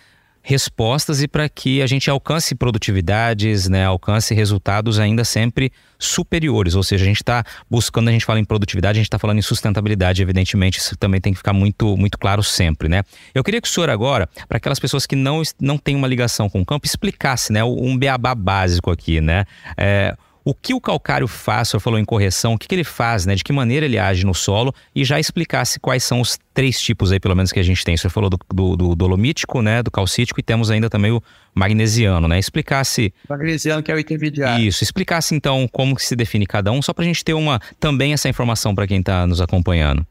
[0.43, 6.75] respostas e para que a gente alcance produtividades, né, alcance resultados ainda sempre superiores.
[6.75, 9.39] Ou seja, a gente está buscando, a gente fala em produtividade, a gente está falando
[9.39, 13.03] em sustentabilidade, evidentemente, isso também tem que ficar muito, muito claro sempre, né?
[13.35, 16.49] Eu queria que o senhor agora, para aquelas pessoas que não, não têm uma ligação
[16.49, 19.45] com o campo, explicasse, né, um beabá básico aqui, né?
[19.77, 22.85] É, o que o calcário faz, o senhor falou em correção, o que, que ele
[22.85, 23.35] faz, né?
[23.35, 27.13] De que maneira ele age no solo e já explicasse quais são os três tipos
[27.13, 27.95] aí, pelo menos, que a gente tem.
[27.95, 29.83] O senhor falou do, do, do dolomítico, né?
[29.83, 31.23] Do calcítico e temos ainda também o
[31.55, 32.39] magnesiano, né?
[32.39, 33.13] Explicasse...
[33.29, 34.65] Magnesiano que é o intermediário.
[34.65, 37.61] Isso, explicasse então como que se define cada um, só para a gente ter uma
[37.79, 40.07] também essa informação para quem está nos acompanhando.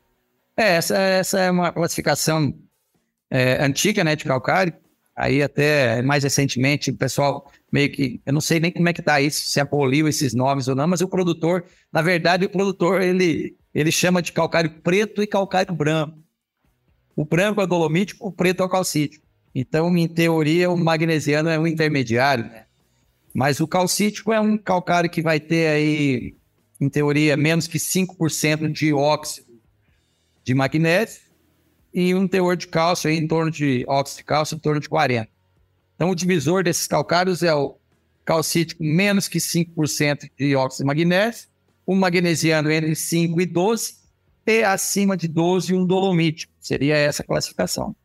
[0.56, 2.54] É, essa, essa é uma classificação
[3.32, 4.74] é, antiga, né, de calcário.
[5.20, 9.02] Aí até mais recentemente o pessoal meio que, eu não sei nem como é que
[9.02, 13.02] tá isso, se aboliu esses nomes ou não, mas o produtor, na verdade, o produtor
[13.02, 16.18] ele, ele chama de calcário preto e calcário branco.
[17.18, 19.28] O branco é dolomítico, o preto é o calcítico.
[19.54, 22.64] Então, em teoria, o magnesiano é um intermediário, né?
[23.34, 26.34] Mas o calcítico é um calcário que vai ter aí,
[26.80, 29.50] em teoria, menos que 5% de óxido
[30.46, 31.29] de magnésio
[31.93, 34.89] e um teor de cálcio aí, em torno de óxido de cálcio em torno de
[34.89, 35.30] 40.
[35.95, 37.75] Então, o divisor desses calcários é o
[38.23, 41.47] calcítico menos que 5% de óxido de magnésio,
[41.86, 43.95] o magnesiano entre 5 e 12,
[44.45, 46.54] e acima de 12 um dolomítico.
[46.60, 47.95] Seria essa classificação.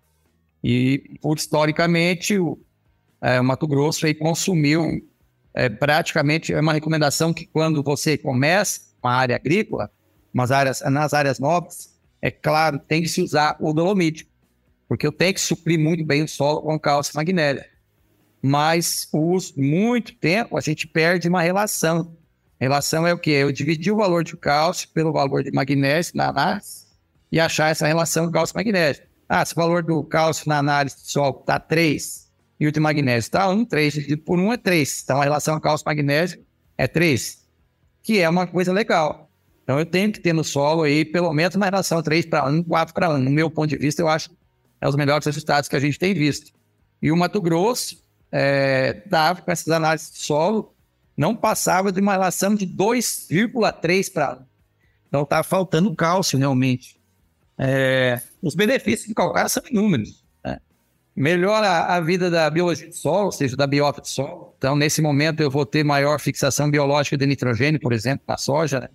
[0.63, 2.59] E, historicamente, o,
[3.21, 5.07] é, Mato Grosso aí consumiu
[5.55, 9.91] é, praticamente, é uma recomendação que quando você começa uma área agrícola,
[10.33, 11.94] nas áreas, nas áreas nobres,
[12.25, 14.31] é claro, tem que se usar o dolomítico,
[14.89, 17.63] porque eu tenho que suprir muito bem o solo com cálcio e magnésio.
[18.41, 22.17] Mas por muito tempo a gente perde uma relação.
[22.59, 23.33] A relação é o quê?
[23.33, 26.87] Eu dividir o valor de cálcio pelo valor de magnésio na análise
[27.31, 29.03] e achar essa relação cálcio-magnésio.
[29.29, 32.81] Ah, se o valor do cálcio na análise de solo está 3 e o de
[32.81, 35.03] magnésio está 1, 3 dividido por 1 é 3.
[35.05, 36.43] Então a relação cálcio-magnésio
[36.79, 37.47] é 3,
[38.03, 39.31] que é uma coisa legal.
[39.65, 42.63] Então eu tenho que ter no solo aí pelo menos uma relação 3 para 1,
[42.65, 43.19] 4 para 1.
[43.19, 44.37] No meu ponto de vista, eu acho que
[44.81, 46.53] é os melhores resultados que a gente tem visto.
[47.01, 50.75] E o Mato Grosso é, dava com essas análises de solo,
[51.17, 54.45] não passava de uma relação de 2,3 para 1.
[55.09, 57.01] Então está faltando cálcio realmente.
[57.57, 60.23] É, os benefícios de calcário são inúmeros.
[60.45, 60.61] Né?
[61.17, 64.55] melhora a vida da biologia do solo, ou seja, da biota do solo.
[64.59, 68.81] Então, nesse momento, eu vou ter maior fixação biológica de nitrogênio, por exemplo, na soja.
[68.81, 68.89] Né?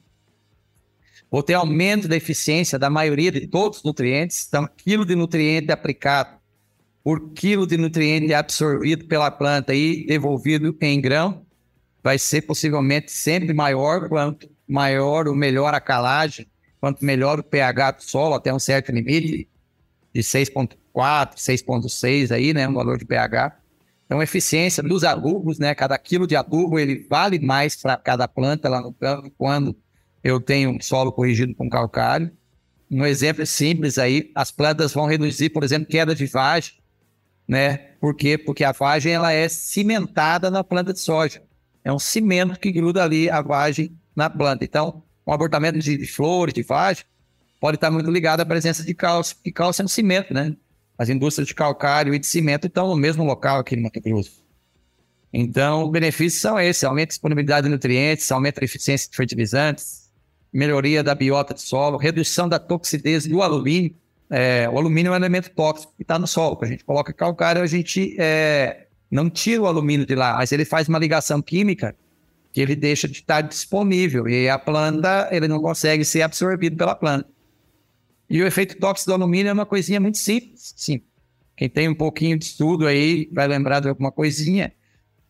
[1.31, 4.45] Vou ter aumento da eficiência da maioria de todos os nutrientes.
[4.47, 6.39] Então, quilo de nutriente aplicado
[7.03, 11.45] por quilo de nutriente absorvido pela planta e devolvido em grão
[12.03, 16.47] vai ser possivelmente sempre maior quanto maior ou melhor a calagem,
[16.79, 19.49] quanto melhor o pH do solo até um certo limite
[20.13, 23.57] de 6.4, 6.6 aí, né, um valor de pH.
[24.05, 28.69] Então, eficiência dos adubos, né, cada quilo de adubo ele vale mais para cada planta
[28.69, 29.75] lá no campo quando
[30.23, 32.31] eu tenho solo corrigido com calcário.
[32.91, 36.73] Um exemplo simples aí, as plantas vão reduzir, por exemplo, queda de vagem,
[37.47, 37.77] né?
[37.99, 38.37] Por quê?
[38.37, 41.41] Porque a vagem ela é cimentada na planta de soja.
[41.83, 44.63] É um cimento que gruda ali a vagem na planta.
[44.65, 47.05] Então, um abortamento de, flores, de vagem,
[47.59, 50.55] pode estar muito ligado à presença de cálcio, porque cálcio é um cimento, né?
[50.97, 54.43] As indústrias de calcário e de cimento estão no mesmo local aqui no Mato Grosso.
[55.31, 60.08] Então, os benefícios são esses: aumento a disponibilidade de nutrientes, aumento a eficiência de fertilizantes,
[60.51, 63.95] melhoria da biota do solo, redução da toxidez do alumínio.
[64.29, 66.55] É, o alumínio é um elemento tóxico que está no solo.
[66.55, 70.51] Quando a gente coloca calcário, a gente é, não tira o alumínio de lá, mas
[70.51, 71.95] ele faz uma ligação química
[72.51, 76.95] que ele deixa de estar disponível e a planta ele não consegue ser absorvido pela
[76.95, 77.27] planta.
[78.29, 81.01] E o efeito tóxico do alumínio é uma coisinha muito simples, sim.
[81.55, 84.71] Quem tem um pouquinho de estudo aí vai lembrar de alguma coisinha,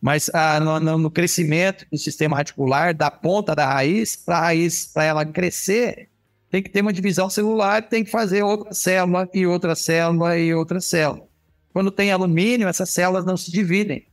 [0.01, 4.87] mas ah, no, no, crescimento do sistema radicular, da ponta da raiz, para a raiz,
[4.87, 6.09] para ela crescer,
[6.49, 10.53] tem que ter uma divisão celular, tem que fazer outra célula e outra célula e
[10.53, 11.27] outra célula.
[11.73, 14.07] Quando tem alumínio, essas células não se dividem.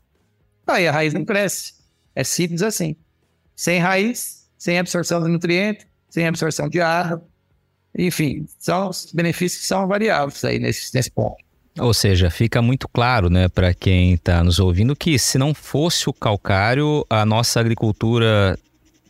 [0.66, 1.74] Aí a raiz não cresce.
[2.14, 2.96] É simples assim.
[3.54, 7.20] Sem raiz, sem absorção de nutriente, sem absorção de ar.
[7.96, 11.45] Enfim, são os benefícios que são variáveis aí nesse, nesse ponto.
[11.78, 16.08] Ou seja, fica muito claro, né, para quem está nos ouvindo, que se não fosse
[16.08, 18.58] o calcário, a nossa agricultura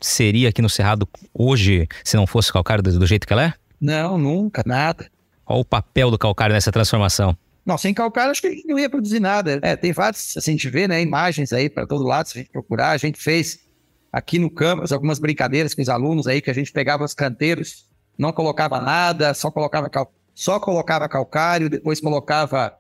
[0.01, 3.45] seria aqui no Cerrado hoje, se não fosse o calcário do, do jeito que ela
[3.45, 3.55] é?
[3.81, 5.09] Não, nunca, nada.
[5.45, 7.37] Qual o papel do calcário nessa transformação?
[7.65, 9.59] Não, sem calcário acho que a gente não ia produzir nada.
[9.63, 12.41] É, tem vários, assim, a gente vê, né, imagens aí para todo lado, se a
[12.41, 12.91] gente procurar.
[12.91, 13.61] A gente fez
[14.13, 17.87] aqui no campus algumas brincadeiras com os alunos aí, que a gente pegava os canteiros,
[18.17, 20.13] não colocava nada, só colocava, cal...
[20.37, 22.77] só colocava calcário, depois colocava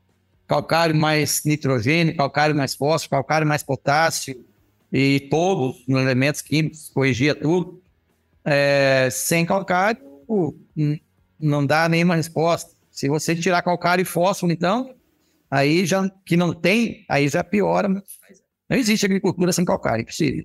[0.46, 4.44] calcário mais nitrogênio, calcário mais fósforo, calcário mais potássio
[4.92, 7.82] e todos os elementos químicos, corrigia tudo.
[8.44, 9.98] É, sem calcário,
[11.40, 12.76] não dá nenhuma resposta.
[12.90, 14.94] Se você tirar calcário e fósforo, então,
[15.50, 17.88] aí já que não tem, aí já piora.
[17.88, 20.44] Não existe agricultura sem calcário, impossível.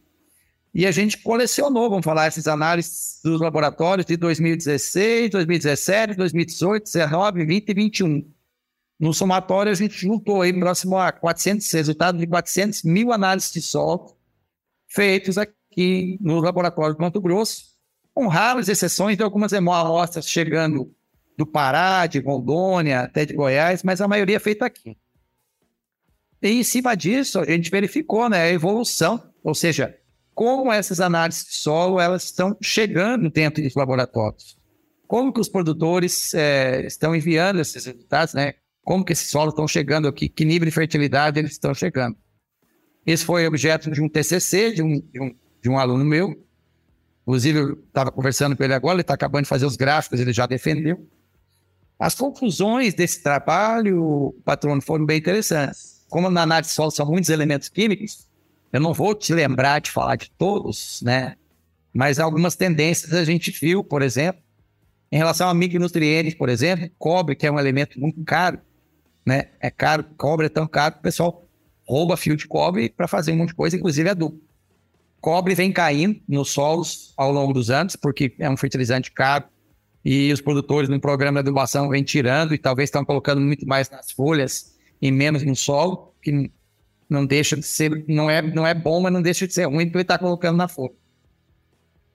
[0.75, 7.45] E a gente colecionou, vamos falar, essas análises dos laboratórios de 2016, 2017, 2018, 19,
[7.45, 8.33] 20 e 21.
[8.99, 13.61] No somatório, a gente juntou aí próximo a 400, resultado de 400 mil análises de
[13.61, 14.17] solo
[14.88, 17.72] feitos aqui no laboratório de Mato Grosso,
[18.14, 20.94] com raras exceções de algumas amostras chegando
[21.37, 24.96] do Pará, de Rondônia, até de Goiás, mas a maioria é feita aqui.
[26.42, 29.96] E em cima disso, a gente verificou né, a evolução, ou seja,
[30.35, 34.57] como essas análises de solo elas estão chegando dentro dos laboratórios.
[35.07, 38.55] Como que os produtores é, estão enviando esses resultados, né?
[38.83, 42.16] Como que esses solos estão chegando aqui, que nível de fertilidade eles estão chegando.
[43.07, 46.35] Esse foi objeto de um TCC, de um, de um, de um aluno meu.
[47.23, 50.47] Inclusive, estava conversando com ele agora, ele está acabando de fazer os gráficos, ele já
[50.47, 51.07] defendeu.
[51.99, 56.05] As conclusões desse trabalho, patrono, foram bem interessantes.
[56.09, 58.27] Como na análise de solo são muitos elementos químicos,
[58.73, 61.37] eu não vou te lembrar de falar de todos, né?
[61.93, 64.43] Mas algumas tendências a gente viu, por exemplo,
[65.13, 68.59] em relação a micronutrientes, por exemplo, cobre, que é um elemento muito caro,
[69.25, 69.51] né?
[69.61, 71.47] É caro, cobre é tão caro que o pessoal
[71.87, 74.41] rouba fio de cobre para fazer um monte de coisa, inclusive adubo.
[75.23, 79.45] Cobre vem caindo nos solos ao longo dos anos, porque é um fertilizante caro
[80.05, 83.89] e os produtores no programa de adubação vêm tirando e talvez estão colocando muito mais
[83.89, 86.51] nas folhas e menos no solo, que
[87.09, 89.87] não deixa de ser, não é, não é bom, mas não deixa de ser ruim
[89.87, 90.95] porque está colocando na folha.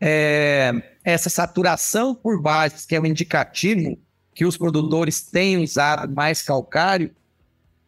[0.01, 3.97] É, essa saturação por bases, que é um indicativo
[4.35, 7.15] que os produtores têm usado mais calcário,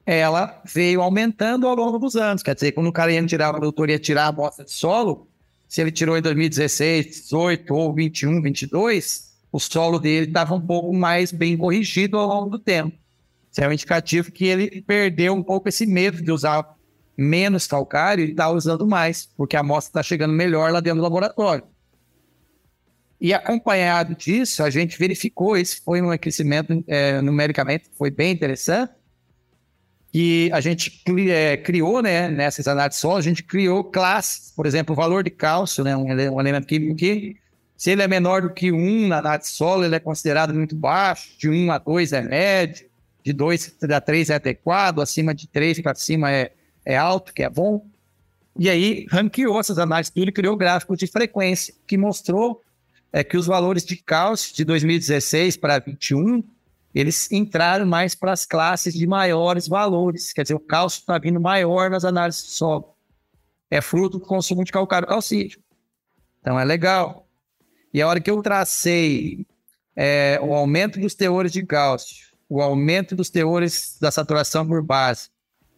[0.10, 2.42] ela veio aumentando ao longo dos anos.
[2.42, 5.28] Quer dizer, quando o cara ia tirar, o produtor ia tirar a amostra de solo,
[5.68, 10.92] se ele tirou em 2016, 18 ou 21, 22, o solo dele estava um pouco
[10.94, 12.98] mais bem corrigido ao longo do tempo.
[13.52, 16.76] Isso é um indicativo que ele perdeu um pouco esse medo de usar
[17.16, 21.04] menos calcário e está usando mais, porque a amostra está chegando melhor lá dentro do
[21.04, 21.66] laboratório.
[23.22, 28.94] E acompanhado disso, a gente verificou, esse foi um aquecimento é, numericamente, foi bem interessante,
[30.12, 34.94] que a gente é, criou, né, nessas análises solo, a gente criou classes, por exemplo,
[34.94, 37.36] o valor de cálcio, né, um, elemento químico que
[37.78, 41.30] se ele é menor do que 1 na análise solo, ele é considerado muito baixo,
[41.38, 42.90] de 1 a 2 é médio,
[43.24, 46.52] de 2 a 3 é adequado, acima de 3 para cima é,
[46.84, 47.86] é alto, que é bom.
[48.58, 52.62] E aí, ranqueou essas análises tudo e criou gráficos de frequência, que mostrou
[53.14, 56.44] é, que os valores de cálcio de 2016 para 2021,
[56.94, 60.34] eles entraram mais para as classes de maiores valores.
[60.34, 62.96] Quer dizer, o cálcio está vindo maior nas análises de solo.
[63.70, 65.62] É fruto do consumo de calcário calcídio.
[66.42, 67.28] Então, é legal.
[67.94, 69.46] E a hora que eu tracei
[69.96, 75.30] é, o aumento dos teores de cálcio, o aumento dos teores da saturação por base,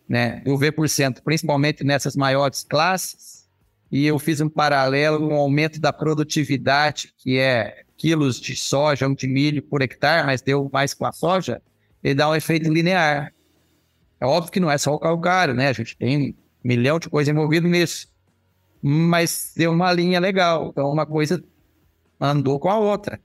[0.08, 3.50] né, do V%, principalmente nessas maiores classes,
[3.92, 9.16] e eu fiz um paralelo no aumento da produtividade, que é quilos de soja ou
[9.16, 11.62] de milho por hectare, mas deu mais com a soja,
[12.04, 13.32] ele dá um efeito linear.
[14.20, 15.68] É óbvio que não é só o calcário, né?
[15.68, 16.34] A gente tem um
[16.64, 18.08] milhão de coisas envolvidas nisso.
[18.82, 20.70] Mas deu uma linha legal.
[20.70, 21.44] Então, uma coisa
[22.20, 23.22] andou com a outra.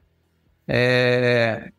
[0.68, 1.72] É...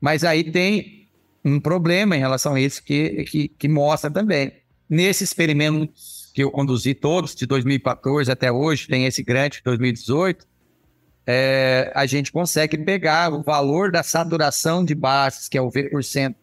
[0.00, 1.08] Mas aí tem
[1.44, 4.52] um problema em relação a isso que, que, que mostra também.
[4.88, 5.92] Nesse experimento
[6.32, 10.46] que eu conduzi todos, de 2014 até hoje, tem esse grande de 2018,
[11.32, 16.34] é, a gente consegue pegar o valor da saturação de bases, que é o V%,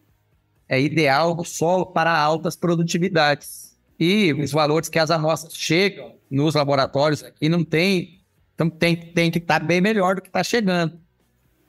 [0.66, 3.76] é ideal solo para altas produtividades.
[4.00, 8.22] E os valores que as amostras chegam nos laboratórios aqui não tem
[8.54, 10.98] então tem, tem que estar bem melhor do que está chegando.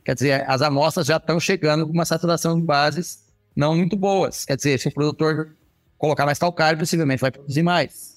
[0.03, 4.45] Quer dizer, as amostras já estão chegando com uma saturação de bases não muito boas.
[4.45, 5.55] Quer dizer, se o produtor
[5.97, 8.08] colocar mais calcário, possivelmente vai produzir mais.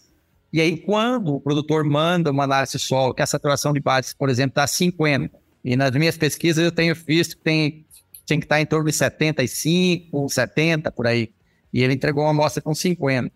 [0.53, 4.13] E aí, quando o produtor manda uma análise de solo, que a saturação de bases,
[4.13, 5.35] por exemplo, está 50,
[5.65, 7.87] e nas minhas pesquisas eu tenho visto que tem,
[8.27, 11.33] tem que estar em torno de 75, 70, por aí.
[11.73, 13.33] E ele entregou uma amostra com 50.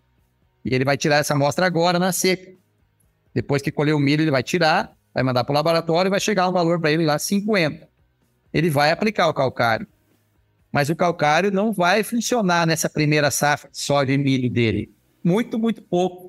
[0.63, 2.51] E ele vai tirar essa amostra agora na seca.
[3.33, 6.19] Depois que colher o milho, ele vai tirar vai mandar para o laboratório e vai
[6.19, 7.89] chegar um valor para ele lá 50.
[8.53, 9.87] Ele vai aplicar o calcário.
[10.71, 14.93] Mas o calcário não vai funcionar nessa primeira safra de soja e milho dele.
[15.23, 16.26] Muito, muito pouco.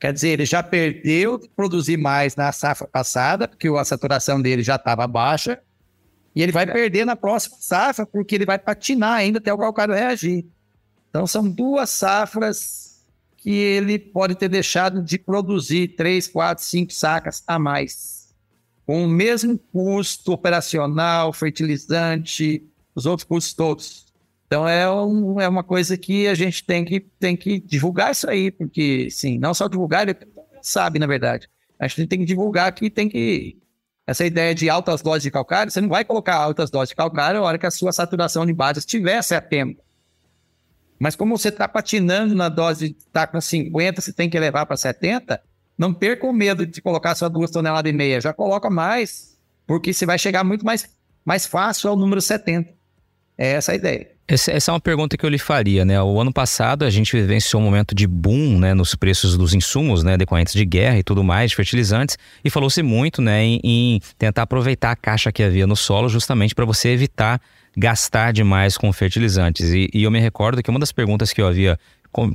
[0.00, 4.62] Quer dizer, ele já perdeu de produzir mais na safra passada, porque a saturação dele
[4.62, 5.60] já estava baixa,
[6.34, 9.94] e ele vai perder na próxima safra, porque ele vai patinar ainda até o calcário
[9.94, 10.46] reagir.
[11.10, 13.04] Então, são duas safras
[13.38, 18.28] que ele pode ter deixado de produzir 3, 4, 5 sacas a mais.
[18.86, 22.62] Com o mesmo custo operacional, fertilizante,
[22.94, 24.07] os outros custos todos.
[24.48, 28.28] Então é, um, é uma coisa que a gente tem que, tem que divulgar isso
[28.28, 30.16] aí, porque, sim, não só divulgar, ele
[30.62, 31.50] sabe, na verdade.
[31.78, 33.58] A gente tem que divulgar que tem que.
[34.06, 37.40] Essa ideia de altas doses de calcário, você não vai colocar altas doses de calcário
[37.40, 39.82] na hora que a sua saturação de base estiver 70.
[40.98, 44.78] Mas como você está patinando na dose, está com 50, você tem que levar para
[44.78, 45.38] 70,
[45.76, 48.18] não perca o medo de colocar só duas toneladas e meia.
[48.18, 50.88] Já coloca mais, porque você vai chegar muito mais,
[51.22, 52.72] mais fácil ao número 70.
[53.36, 54.17] É essa a ideia.
[54.30, 56.02] Essa, é uma pergunta que eu lhe faria, né?
[56.02, 60.02] O ano passado a gente vivenciou um momento de boom, né, nos preços dos insumos,
[60.02, 64.00] né, decorrentes de guerra e tudo mais, de fertilizantes, e falou-se muito, né, em, em,
[64.18, 67.40] tentar aproveitar a caixa que havia no solo justamente para você evitar
[67.74, 69.72] gastar demais com fertilizantes.
[69.72, 71.78] E, e, eu me recordo que uma das perguntas que eu havia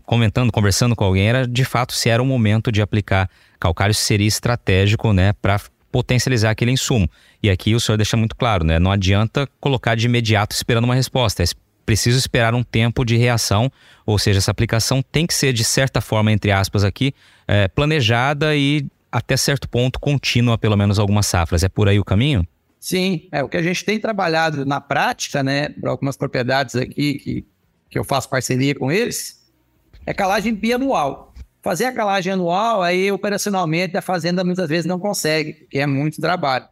[0.03, 3.29] comentando, conversando com alguém, era de fato se era o momento de aplicar
[3.59, 5.59] calcário, se seria estratégico, né, para
[5.91, 7.07] potencializar aquele insumo.
[7.41, 8.79] E aqui o senhor deixa muito claro, né?
[8.79, 11.43] Não adianta colocar de imediato esperando uma resposta.
[11.85, 13.71] Preciso esperar um tempo de reação,
[14.05, 17.13] ou seja, essa aplicação tem que ser, de certa forma, entre aspas aqui,
[17.47, 21.63] é, planejada e até certo ponto contínua, pelo menos algumas safras.
[21.63, 22.47] É por aí o caminho?
[22.79, 27.13] Sim, é o que a gente tem trabalhado na prática, né, para algumas propriedades aqui
[27.15, 27.45] que,
[27.89, 29.41] que eu faço parceria com eles,
[30.05, 31.33] é calagem bianual.
[31.61, 36.19] Fazer a calagem anual, aí operacionalmente a fazenda muitas vezes não consegue, porque é muito
[36.19, 36.67] trabalho.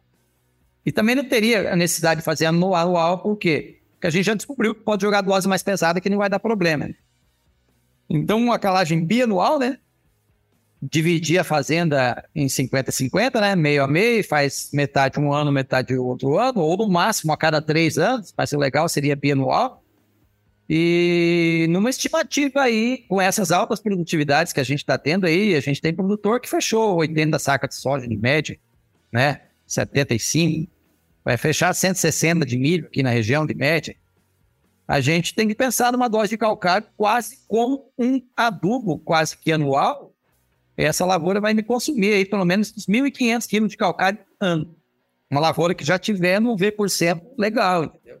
[0.84, 3.81] E também não teria a necessidade de fazer anual, por quê?
[4.02, 6.40] Porque a gente já descobriu que pode jogar dose mais pesada que não vai dar
[6.40, 6.90] problema.
[8.10, 9.78] Então, uma calagem bianual, né?
[10.82, 13.54] Dividir a fazenda em 50-50, né?
[13.54, 17.62] Meio a meio, faz metade um ano, metade outro ano, ou no máximo a cada
[17.62, 19.84] três anos, mas o legal seria bianual.
[20.68, 25.60] E numa estimativa aí, com essas altas produtividades que a gente está tendo aí, a
[25.60, 28.58] gente tem produtor que fechou 80 sacas de soja de média,
[29.12, 29.42] né?
[29.64, 30.71] 75,
[31.24, 33.96] vai fechar 160 de milho aqui na região de média.
[34.86, 39.52] A gente tem que pensar numa dose de calcário quase como um adubo quase que
[39.52, 40.12] anual.
[40.76, 44.74] Essa lavoura vai me consumir aí pelo menos uns 1.500 quilos de calcário ano.
[45.30, 48.20] Uma lavoura que já tiver no V% legal, entendeu?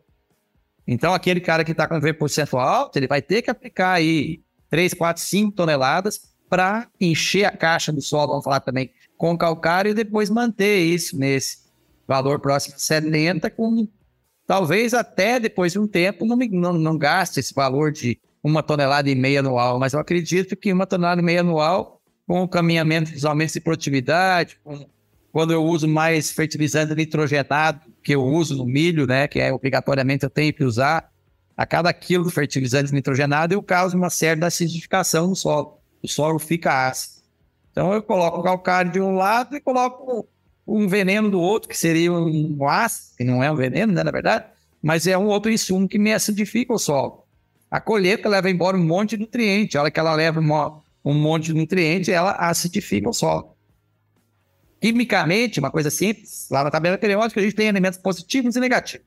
[0.86, 4.40] Então, aquele cara que está com V% alto, ele vai ter que aplicar aí
[4.70, 9.90] 3, 4, 5 toneladas para encher a caixa do solo, vamos falar também, com calcário
[9.90, 11.61] e depois manter isso nesse
[12.06, 13.88] valor próximo a 70, com
[14.46, 19.08] talvez até depois de um tempo não, não, não gaste esse valor de uma tonelada
[19.08, 23.12] e meia anual, mas eu acredito que uma tonelada e meia anual, com o caminhamento
[23.12, 24.84] dos aumentos de produtividade, com,
[25.30, 30.24] quando eu uso mais fertilizante nitrogenado, que eu uso no milho, né, que é obrigatoriamente
[30.24, 31.10] eu tenho que usar,
[31.56, 35.78] a cada quilo de fertilizante nitrogenado eu causo uma certa acidificação no solo.
[36.02, 37.22] O solo fica ácido.
[37.70, 40.28] Então eu coloco o calcário de um lado e coloco
[40.66, 44.10] um veneno do outro, que seria um ácido, que não é um veneno, né, na
[44.10, 44.46] verdade,
[44.82, 47.24] mas é um outro insumo que me acidifica o solo.
[47.70, 51.14] A colheita leva embora um monte de nutriente, a hora que ela leva uma, um
[51.14, 53.56] monte de nutriente, ela acidifica o solo.
[54.80, 59.06] Quimicamente, uma coisa simples, lá na tabela periódica a gente tem elementos positivos e negativos.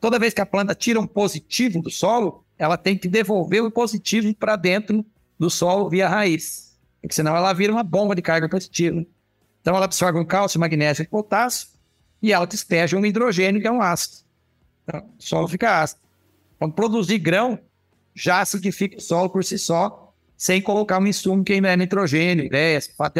[0.00, 3.70] Toda vez que a planta tira um positivo do solo, ela tem que devolver o
[3.70, 5.04] positivo para dentro
[5.38, 9.04] do solo via raiz, porque senão ela vira uma bomba de carga positiva.
[9.64, 11.68] Então ela absorve um cálcio, magnésio e potássio
[12.20, 14.16] e ela despeja um hidrogênio, que é um ácido.
[14.82, 16.02] Então, o solo fica ácido.
[16.58, 17.58] Quando produzir grão,
[18.14, 22.44] já acidifica o solo por si só, sem colocar um insumo que ainda é nitrogênio,
[22.44, 23.16] ideias, fato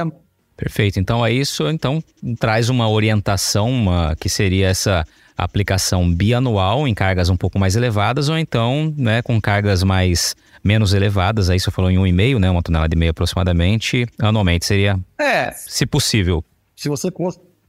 [0.54, 1.00] Perfeito.
[1.00, 1.66] Então é isso.
[1.66, 2.04] Então
[2.38, 5.06] traz uma orientação uma, que seria essa
[5.36, 10.94] aplicação bianual em cargas um pouco mais elevadas ou então né, com cargas mais menos
[10.94, 14.64] elevadas, aí você falou em um e meio, né, uma tonelada e meia aproximadamente, anualmente
[14.64, 16.42] seria, é, se possível.
[16.74, 17.08] Se você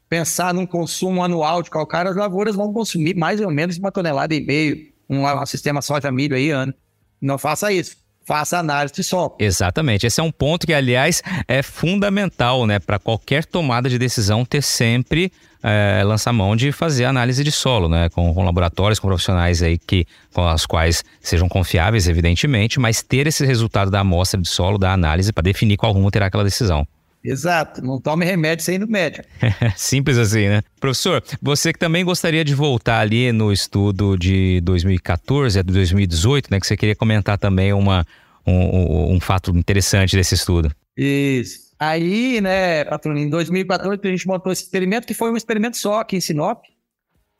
[0.07, 4.33] pensar num consumo anual de calcário, as lavouras vão consumir mais ou menos uma tonelada
[4.33, 4.77] e meio,
[5.09, 6.73] um, um sistema soja milho aí ano.
[7.21, 9.35] Não faça isso faça análise de solo.
[9.39, 10.05] Exatamente.
[10.05, 14.63] Esse é um ponto que, aliás, é fundamental, né, para qualquer tomada de decisão ter
[14.63, 15.31] sempre
[15.67, 18.07] é, lançar mão de fazer análise de solo, né?
[18.09, 23.25] Com, com, laboratórios, com profissionais aí que, com as quais sejam confiáveis, evidentemente, mas ter
[23.25, 26.87] esse resultado da amostra de solo, da análise, para definir qual rumo terá aquela decisão.
[27.23, 29.27] Exato, não tome remédio sem ir no médico.
[29.75, 30.61] Simples assim, né?
[30.79, 36.49] Professor, você que também gostaria de voltar ali no estudo de 2014 a de 2018,
[36.51, 36.59] né?
[36.59, 38.05] Que você queria comentar também uma,
[38.45, 40.71] um, um, um fato interessante desse estudo.
[40.95, 41.64] Isso.
[41.79, 45.99] Aí, né, patrão, em 2014 a gente montou esse experimento, que foi um experimento só
[45.99, 46.63] aqui em Sinop,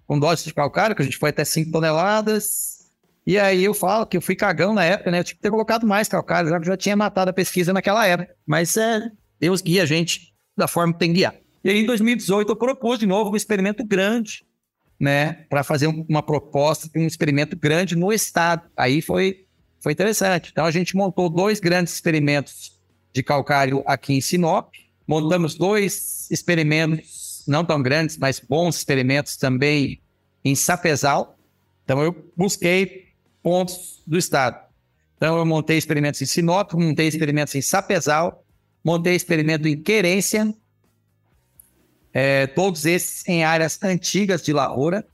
[0.06, 2.86] com doses de calcário, que a gente foi até 5 toneladas.
[3.26, 5.20] E aí eu falo que eu fui cagão na época, né?
[5.20, 8.06] Eu tinha que ter colocado mais calcário, já que já tinha matado a pesquisa naquela
[8.06, 8.36] época.
[8.46, 9.10] Mas é,
[9.40, 11.34] Deus guia a gente da forma que tem que guiar.
[11.64, 14.46] E aí, em 2018, eu propus de novo um experimento grande,
[15.00, 15.46] né?
[15.50, 18.70] Para fazer uma proposta de um experimento grande no estado.
[18.78, 19.46] Aí foi,
[19.82, 20.52] foi interessante.
[20.52, 22.75] Então, a gente montou dois grandes experimentos
[23.16, 24.74] de calcário aqui em Sinop,
[25.08, 30.02] montamos dois experimentos, não tão grandes, mas bons experimentos também
[30.44, 31.38] em Sapezal.
[31.86, 34.60] Então, eu busquei pontos do estado.
[35.16, 38.44] Então, eu montei experimentos em Sinop, montei experimentos em Sapezal,
[38.84, 40.54] montei experimento em Querência,
[42.14, 45.08] é, todos esses em áreas antigas de lavoura.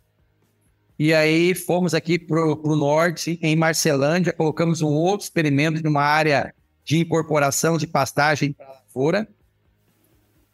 [0.98, 6.54] E aí fomos aqui para o norte, em Marcelândia, colocamos um outro experimento numa área
[6.84, 9.28] de incorporação de pastagem para lavoura.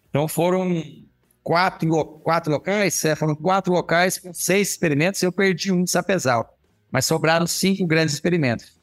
[0.10, 0.84] Então foram
[1.44, 6.58] quatro, quatro locais, foram quatro locais com seis experimentos, eu perdi um de Sapezal,
[6.92, 8.78] mas sobraram cinco grandes experimentos.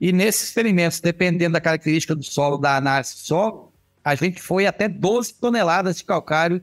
[0.00, 4.66] E nesses experimentos, dependendo da característica do solo, da análise do solo, a gente foi
[4.66, 6.62] até 12 toneladas de calcário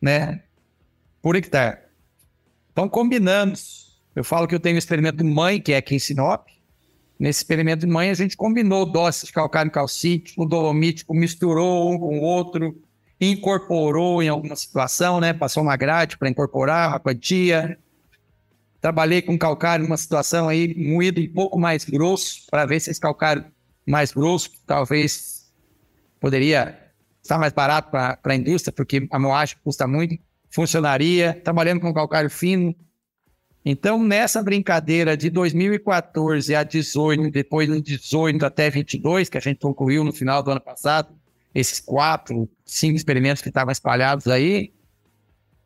[0.00, 0.42] né,
[1.22, 1.78] por hectare.
[2.72, 4.02] Então, combinamos.
[4.14, 6.46] Eu falo que eu tenho um experimento mãe, que é aqui em Sinop.
[7.18, 12.18] Nesse experimento de mãe, a gente combinou doses de calcário calcítico, dolomítico, misturou um com
[12.18, 12.80] o outro,
[13.20, 15.32] incorporou em alguma situação, né?
[15.32, 17.78] Passou uma grade para incorporar a quantia.
[18.80, 23.00] Trabalhei com calcário numa situação aí moído um pouco mais grosso, para ver se esse
[23.00, 23.44] calcário
[23.86, 25.52] mais grosso talvez
[26.20, 26.84] poderia
[27.22, 30.18] está mais barato para a indústria, porque a moagem custa muito,
[30.50, 32.74] funcionaria, trabalhando com calcário fino.
[33.64, 39.58] Então, nessa brincadeira de 2014 a 18, depois de 18 até 22, que a gente
[39.58, 41.14] concluiu no final do ano passado,
[41.54, 44.72] esses quatro, cinco experimentos que estavam espalhados aí,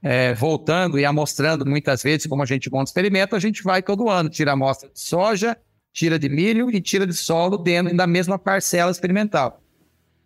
[0.00, 4.08] é, voltando e amostrando muitas vezes como a gente monta experimento, a gente vai todo
[4.08, 5.56] ano, tira amostra de soja,
[5.92, 9.60] tira de milho e tira de solo dentro da mesma parcela experimental.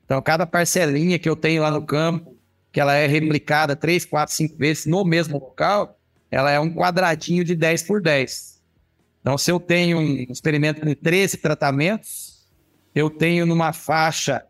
[0.04, 2.36] Então, cada parcelinha que eu tenho lá no campo,
[2.70, 5.98] que ela é replicada 3, 4, 5 vezes no mesmo local,
[6.32, 8.60] ela é um quadradinho de 10 por 10.
[9.20, 12.44] Então, se eu tenho um experimento de 13 tratamentos,
[12.92, 14.44] eu tenho numa faixa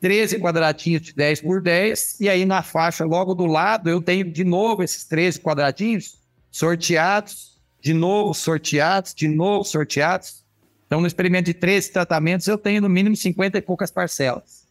[0.00, 4.30] 13 quadradinhos de 10 por 10, e aí na faixa logo do lado eu tenho
[4.30, 6.18] de novo esses 13 quadradinhos
[6.50, 10.44] sorteados, de novo sorteados, de novo sorteados.
[10.86, 14.66] Então, no experimento de 13 tratamentos, eu tenho no mínimo 50 e poucas parcelas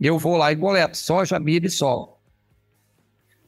[0.00, 2.13] eu vou lá e coleto soja, milho e sol.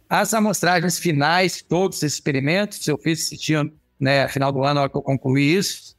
[0.09, 4.81] As amostragens finais, todos esses experimentos, eu fiz esse dia, né, final do ano, na
[4.83, 5.97] hora que eu concluí isso,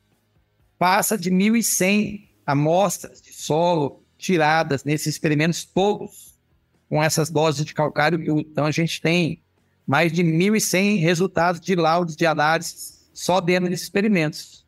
[0.79, 6.39] passa de 1.100 amostras de solo tiradas nesses experimentos todos,
[6.89, 8.39] com essas doses de calcário.
[8.39, 9.43] Então, a gente tem
[9.85, 14.65] mais de 1.100 resultados de laudos de análise só dentro desses experimentos,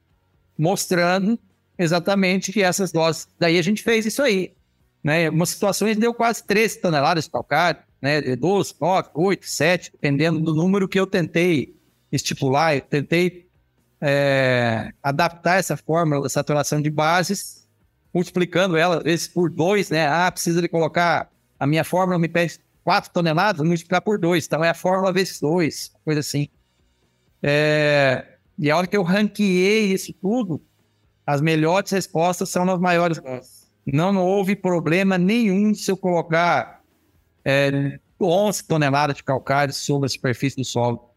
[0.58, 1.40] mostrando
[1.78, 3.28] exatamente que essas doses.
[3.40, 4.54] Daí a gente fez isso aí.
[5.02, 5.24] Né?
[5.24, 8.36] Em algumas situações deu quase 13 toneladas de calcário, né?
[8.36, 11.76] 12, 9, 8, 7, dependendo do número que eu tentei
[12.12, 12.76] estipular.
[12.76, 13.48] Eu tentei
[14.02, 17.68] é, adaptar essa fórmula da saturação de bases,
[18.14, 20.08] multiplicando ela, às vezes, por 2, né?
[20.08, 21.30] Ah, precisa de colocar.
[21.60, 24.46] A minha fórmula me pede 4 toneladas, vou multiplicar por 2.
[24.46, 26.48] Então é a fórmula vezes 2, coisa assim.
[27.44, 28.26] É,
[28.58, 30.62] e a hora que eu ranqueei isso tudo,
[31.26, 33.22] as melhores respostas são nas maiores
[33.86, 36.79] não houve problema nenhum se eu colocar
[37.50, 41.10] é, 11 toneladas de calcário sobre a superfície do solo.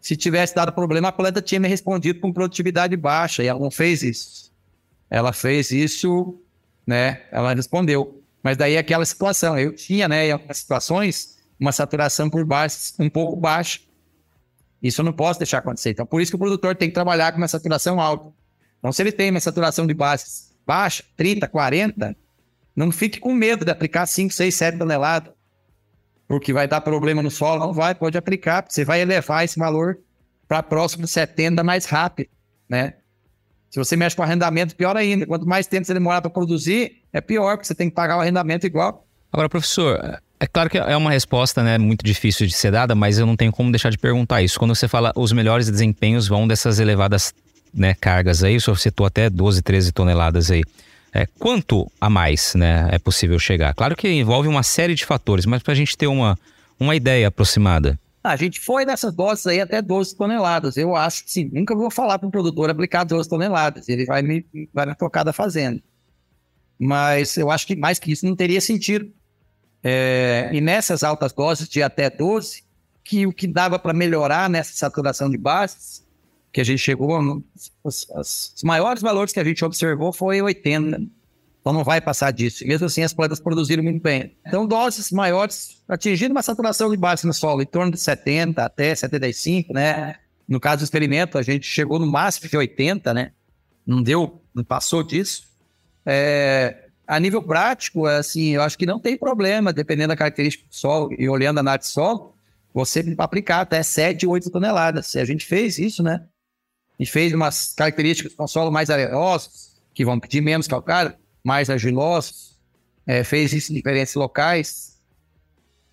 [0.00, 3.70] Se tivesse dado problema, a planta tinha me respondido com produtividade baixa, e ela não
[3.70, 4.52] fez isso.
[5.10, 6.40] Ela fez isso,
[6.86, 7.22] né?
[7.30, 8.22] Ela respondeu.
[8.42, 13.08] Mas daí aquela situação, eu tinha, né, em algumas situações, uma saturação por baixo, um
[13.08, 13.80] pouco baixa.
[14.82, 15.90] Isso eu não posso deixar acontecer.
[15.90, 18.30] Então, por isso que o produtor tem que trabalhar com uma saturação alta.
[18.78, 22.16] Então, se ele tem uma saturação de bases baixa, 30, 40,
[22.76, 25.32] não fique com medo de aplicar 5, 6, 7 toneladas,
[26.28, 27.60] porque vai dar problema no solo.
[27.60, 29.98] Não vai, pode aplicar, você vai elevar esse valor
[30.46, 32.28] para próximo de 70 mais rápido,
[32.68, 32.94] né?
[33.70, 35.26] Se você mexe com arrendamento, pior ainda.
[35.26, 38.20] Quanto mais tempo você demorar para produzir, é pior, porque você tem que pagar o
[38.20, 39.04] arrendamento igual.
[39.32, 43.18] Agora, professor, é claro que é uma resposta né, muito difícil de ser dada, mas
[43.18, 44.60] eu não tenho como deixar de perguntar isso.
[44.60, 47.34] Quando você fala os melhores desempenhos vão dessas elevadas
[47.72, 50.62] né, cargas aí, o senhor citou até 12, 13 toneladas aí.
[51.14, 53.72] É, quanto a mais né, é possível chegar?
[53.72, 56.36] Claro que envolve uma série de fatores, mas para a gente ter uma,
[56.78, 57.96] uma ideia aproximada.
[58.22, 60.76] A gente foi nessas doses aí até 12 toneladas.
[60.76, 63.88] Eu acho que sim, nunca vou falar para o produtor aplicar 12 toneladas.
[63.88, 65.80] Ele vai me, vai me tocar da fazenda.
[66.76, 69.08] Mas eu acho que mais que isso não teria sentido.
[69.84, 72.64] É, e nessas altas doses de até 12,
[73.04, 76.03] que o que dava para melhorar nessa saturação de bases
[76.54, 77.44] que a gente chegou, no,
[77.82, 81.02] os, os, maiores valores que a gente observou foi 80.
[81.60, 82.62] Então não vai passar disso.
[82.62, 84.36] E mesmo assim, as plantas produziram muito bem.
[84.46, 88.94] Então, doses maiores, atingindo uma saturação de base no solo, em torno de 70 até
[88.94, 90.14] 75, né?
[90.46, 93.32] No caso do experimento, a gente chegou no máximo de 80, né?
[93.84, 95.48] Não deu, não passou disso.
[96.06, 100.74] É, a nível prático, assim, eu acho que não tem problema, dependendo da característica do
[100.74, 102.36] solo e olhando a análise de solo,
[102.72, 105.16] você aplicar até 7, 8 toneladas.
[105.16, 106.24] A gente fez isso, né?
[106.98, 112.58] Gente fez umas características com solo mais arenosos, que vão pedir menos calcário, mais argilosos,
[113.06, 114.98] é, fez isso em diferentes locais.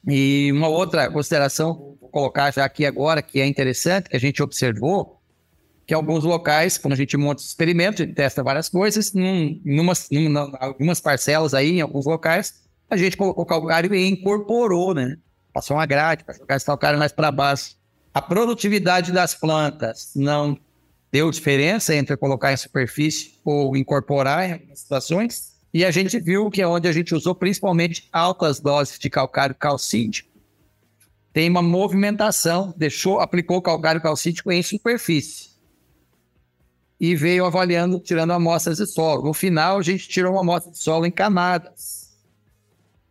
[0.07, 4.41] E uma outra consideração, vou colocar já aqui agora, que é interessante, que a gente
[4.41, 5.21] observou,
[5.85, 9.79] que alguns locais, quando a gente monta os experimentos, a gente testa várias coisas, em
[9.79, 15.17] umas, em algumas parcelas aí, em alguns locais, a gente colocou calcário e incorporou, né?
[15.53, 17.75] Passou uma grade para jogar esse calcário mais para baixo.
[18.13, 20.57] A produtividade das plantas não
[21.11, 25.51] deu diferença entre colocar em superfície ou incorporar em algumas situações.
[25.73, 29.55] E a gente viu que é onde a gente usou principalmente altas doses de calcário
[29.55, 30.29] calcítico,
[31.33, 35.51] tem uma movimentação, deixou, aplicou calcário calcítico em superfície
[36.99, 39.23] e veio avaliando, tirando amostras de solo.
[39.23, 42.11] No final, a gente tirou uma amostra de solo em camadas.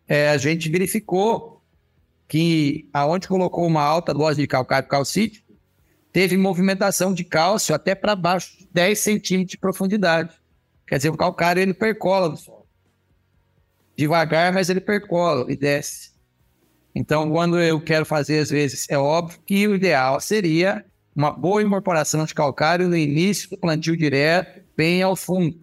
[0.07, 1.61] É, a gente verificou
[2.29, 5.50] que aonde colocou uma alta dose de calcário calcítico,
[6.13, 10.35] teve movimentação de cálcio até para baixo de 10 centímetros de profundidade.
[10.87, 12.67] Quer dizer, o calcário ele percola no solo.
[13.97, 16.11] Devagar, mas ele percola e desce.
[16.95, 20.85] Então, quando eu quero fazer, às vezes, é óbvio que o ideal seria
[21.15, 25.61] uma boa incorporação de calcário no início do plantio direto, bem ao fundo.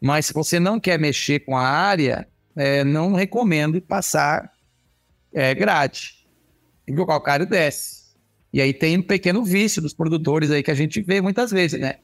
[0.00, 4.50] Mas se você não quer mexer com a área, é, não recomendo passar
[5.32, 6.26] é, grade,
[6.86, 7.97] porque o calcário desce.
[8.52, 11.80] E aí tem um pequeno vício dos produtores aí que a gente vê muitas vezes,
[11.80, 11.96] né?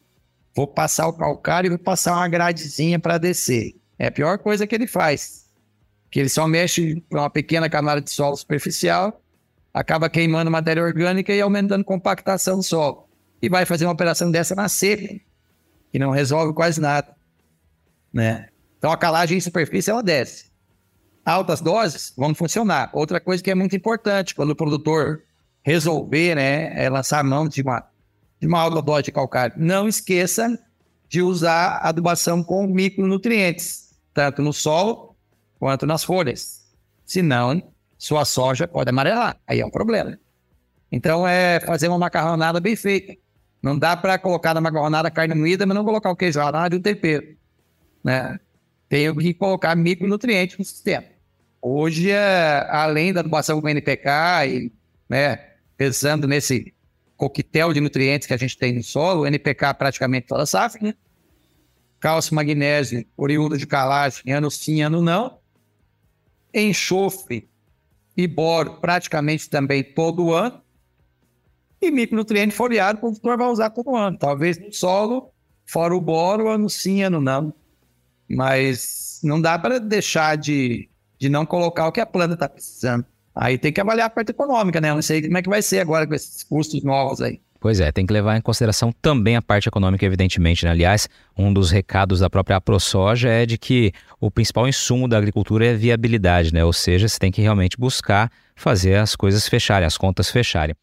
[0.54, 3.74] Vou passar o calcário e vou passar uma gradezinha para descer.
[3.98, 5.46] É a pior coisa que ele faz.
[6.10, 9.20] Que ele só mexe com uma pequena camada de solo superficial
[9.74, 13.08] acaba queimando matéria orgânica e aumentando compactação do solo.
[13.42, 15.20] E vai fazer uma operação dessa na seca,
[15.90, 17.14] que não resolve quase nada.
[18.12, 18.48] Né?
[18.78, 20.52] Então a calagem em superfície ela desce.
[21.26, 22.90] Altas doses vão funcionar.
[22.92, 25.22] Outra coisa que é muito importante, quando o produtor
[25.64, 27.82] resolver né, é lançar mão de uma,
[28.38, 30.58] de uma dose de calcário, não esqueça
[31.08, 35.16] de usar adubação com micronutrientes, tanto no solo
[35.58, 36.62] quanto nas folhas.
[37.06, 37.62] Senão,
[37.96, 39.36] sua soja pode amarelar.
[39.46, 40.18] Aí é um problema.
[40.92, 43.16] Então é fazer uma macarronada bem feita.
[43.62, 46.78] Não dá para colocar na macarronada carne moída, mas não colocar o queijo ralado e
[46.78, 47.34] o tempero.
[48.02, 48.38] Né?
[48.88, 51.06] Tenho que colocar micronutrientes no sistema.
[51.62, 54.10] Hoje, é, além da adubação com NPK
[54.46, 54.72] e
[55.08, 56.74] né, pensando nesse
[57.16, 60.94] coquetel de nutrientes que a gente tem no solo, NPK praticamente toda safra, né?
[62.00, 65.38] Cálcio, magnésio, oriundo de calagem, ano sim, ano não.
[66.52, 67.48] Enxofre,
[68.16, 70.62] e boro praticamente também todo ano.
[71.80, 74.16] E micronutriente foliado, o produtor vai usar todo ano.
[74.16, 75.30] Talvez no solo,
[75.66, 77.52] fora o boro, ano sim, ano não.
[78.28, 83.04] Mas não dá para deixar de, de não colocar o que a planta está precisando.
[83.34, 84.90] Aí tem que avaliar a parte econômica, né?
[84.90, 87.40] Eu não sei como é que vai ser agora com esses custos novos aí.
[87.64, 90.66] Pois é, tem que levar em consideração também a parte econômica, evidentemente.
[90.66, 90.70] Né?
[90.70, 95.64] Aliás, um dos recados da própria AproSoja é de que o principal insumo da agricultura
[95.64, 96.62] é a viabilidade, né?
[96.62, 100.76] Ou seja, você tem que realmente buscar fazer as coisas fecharem, as contas fecharem.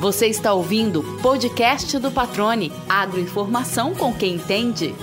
[0.00, 4.94] Você está ouvindo o podcast do Patrone, agroinformação com quem entende.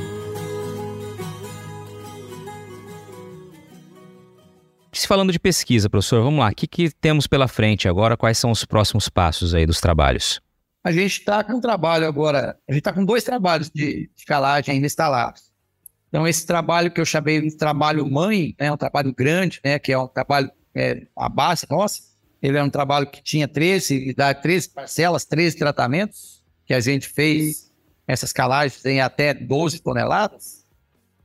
[5.02, 6.50] Se falando de pesquisa, professor, vamos lá.
[6.50, 8.16] O que, que temos pela frente agora?
[8.16, 10.40] Quais são os próximos passos aí dos trabalhos?
[10.84, 14.76] A gente está com um trabalho agora, a gente está com dois trabalhos de escalagem
[14.76, 15.52] ainda instalados.
[16.08, 19.80] Então, esse trabalho que eu chamei de trabalho mãe, é né, um trabalho grande, né,
[19.80, 22.04] que é um trabalho, é, a base nossa,
[22.40, 27.74] ele é um trabalho que tinha 13, 13 parcelas, 13 tratamentos, que a gente fez
[28.08, 30.61] essas calagens em até 12 toneladas.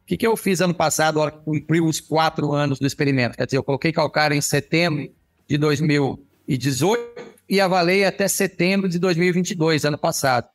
[0.06, 3.36] O que, que eu fiz ano passado, hora que cumpriu os quatro anos do experimento?
[3.36, 5.12] Quer dizer, eu coloquei calcário em setembro
[5.48, 10.48] de 2018 e avalei até setembro de 2022, ano passado.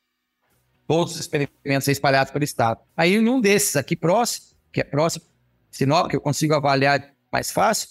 [0.88, 2.80] Todos os experimentos espalhados pelo estado.
[2.96, 5.26] Aí, em um desses aqui próximo, que é próximo,
[5.70, 7.90] Sinop, que eu consigo avaliar mais fácil,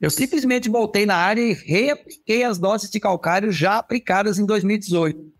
[0.00, 5.32] eu simplesmente voltei na área e reapliquei as doses de calcário já aplicadas em 2018.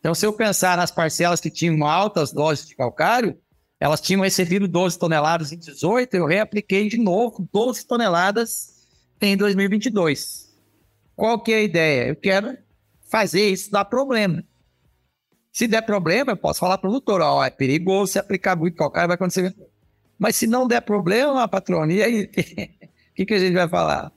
[0.00, 3.38] Então, se eu pensar nas parcelas que tinham altas doses de calcário,
[3.78, 8.86] elas tinham recebido 12 toneladas em 18, eu reapliquei de novo 12 toneladas
[9.20, 10.54] em 2022.
[11.14, 12.08] Qual que é a ideia?
[12.08, 12.56] Eu quero
[13.08, 14.42] fazer isso dar problema.
[15.52, 18.76] Se der problema, eu posso falar para o produtor, ó, é perigoso se aplicar muito
[18.76, 19.54] calcário, vai acontecer.
[20.18, 22.30] Mas se não der problema, patrona, e aí?
[23.10, 24.12] O que, que a gente vai falar?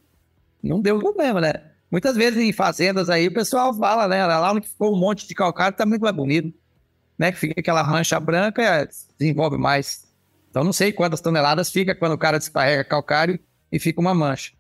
[0.62, 1.53] Não deu problema, né?
[1.89, 4.26] Muitas vezes em fazendas aí o pessoal fala, né?
[4.26, 6.53] Lá onde ficou um monte de calcário tá muito mais bonito.
[7.20, 7.34] Né?
[7.34, 8.88] Que fica aquela mancha branca,
[9.20, 10.07] desenvolve mais.
[10.49, 13.38] Então não sei quantas toneladas fica quando o cara descarrega calcário
[13.70, 14.53] e fica uma mancha.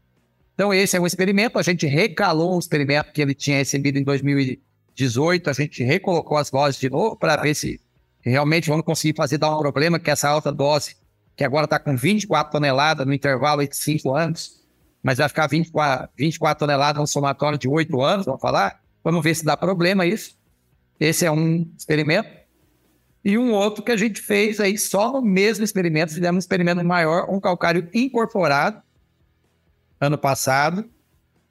[0.53, 4.03] Então esse é um experimento, a gente recalou um experimento que ele tinha recebido em
[4.03, 7.79] 2018, a gente recolocou as doses de novo para ver se
[8.19, 10.97] realmente vamos conseguir fazer dar um problema que essa alta dose,
[11.37, 14.59] que agora está com 24 toneladas no intervalo de 5 anos,
[15.01, 18.81] mas vai ficar 24, 24 toneladas no somatório de 8 anos, vamos falar?
[19.01, 20.37] Vamos ver se dá problema isso.
[20.99, 22.38] Esse é um experimento.
[23.23, 26.83] E um outro que a gente fez aí só no mesmo experimento, fizemos um experimento
[26.83, 28.81] maior, um calcário incorporado,
[29.99, 30.89] ano passado,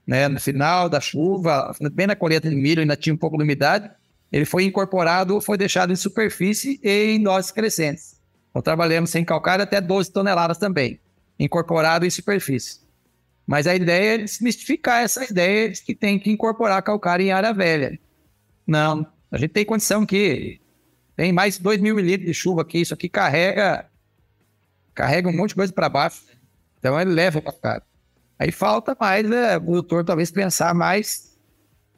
[0.07, 3.43] né, no final da chuva, bem na colheita de milho, ainda tinha um pouco de
[3.43, 3.91] umidade,
[4.33, 8.19] ele foi incorporado, foi deixado em superfície e em doses crescentes.
[8.51, 10.99] Então trabalhamos sem calcário até 12 toneladas também,
[11.39, 12.81] incorporado em superfície.
[13.47, 17.53] Mas a ideia é desmistificar essa ideia de que tem que incorporar calcário em área
[17.53, 17.99] velha.
[18.67, 20.61] Não, a gente tem condição que
[21.19, 23.85] tem mais de 2 mil mililitros de chuva aqui, isso aqui carrega
[24.95, 26.23] carrega um monte de coisa para baixo.
[26.79, 27.83] Então ele leva para cá.
[28.39, 31.37] Aí falta mais né, o produtor talvez pensar mais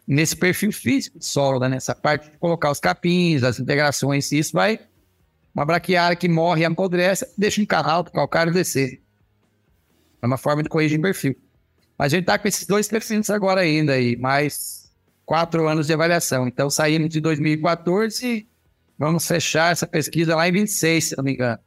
[0.07, 4.53] nesse perfil físico do solo, né, nessa parte de colocar os capins, as integrações, isso
[4.55, 4.81] vai
[5.55, 9.03] uma braquiária que morre e apodrece, deixa um canal para o calcário descer.
[10.23, 11.37] É uma forma de corrigir perfil.
[11.99, 14.91] Mas a gente está com esses dois perfis agora ainda aí, mais
[15.27, 16.49] quatro anos de avaliação.
[16.49, 18.49] Então, saindo de 2014,
[19.01, 21.59] vamos fechar essa pesquisa lá em 26, se não me engano.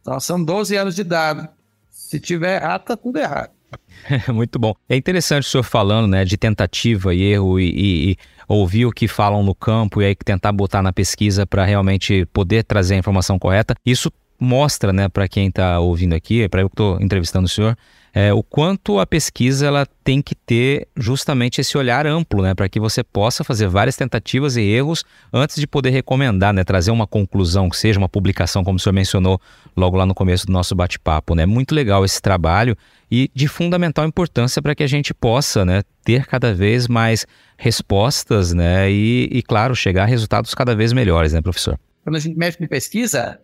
[0.00, 1.48] Então, são 12 anos de dado.
[1.88, 3.52] Se tiver errado, está tudo errado.
[4.34, 4.74] Muito bom.
[4.88, 8.16] É interessante o senhor falando né, de tentativa e erro e, e, e
[8.48, 12.64] ouvir o que falam no campo e aí tentar botar na pesquisa para realmente poder
[12.64, 13.76] trazer a informação correta.
[13.86, 14.10] Isso
[14.40, 17.76] mostra, né, para quem está ouvindo aqui, para eu que estou entrevistando o senhor,
[18.12, 22.68] é, o quanto a pesquisa ela tem que ter justamente esse olhar amplo, né, para
[22.68, 27.06] que você possa fazer várias tentativas e erros antes de poder recomendar, né, trazer uma
[27.06, 29.40] conclusão que seja uma publicação, como o senhor mencionou
[29.76, 32.76] logo lá no começo do nosso bate-papo, né, muito legal esse trabalho
[33.10, 37.26] e de fundamental importância para que a gente possa, né, ter cada vez mais
[37.56, 41.78] respostas, né, e, e claro chegar a resultados cada vez melhores, né, professor?
[42.02, 43.38] Quando a gente mexe com pesquisa,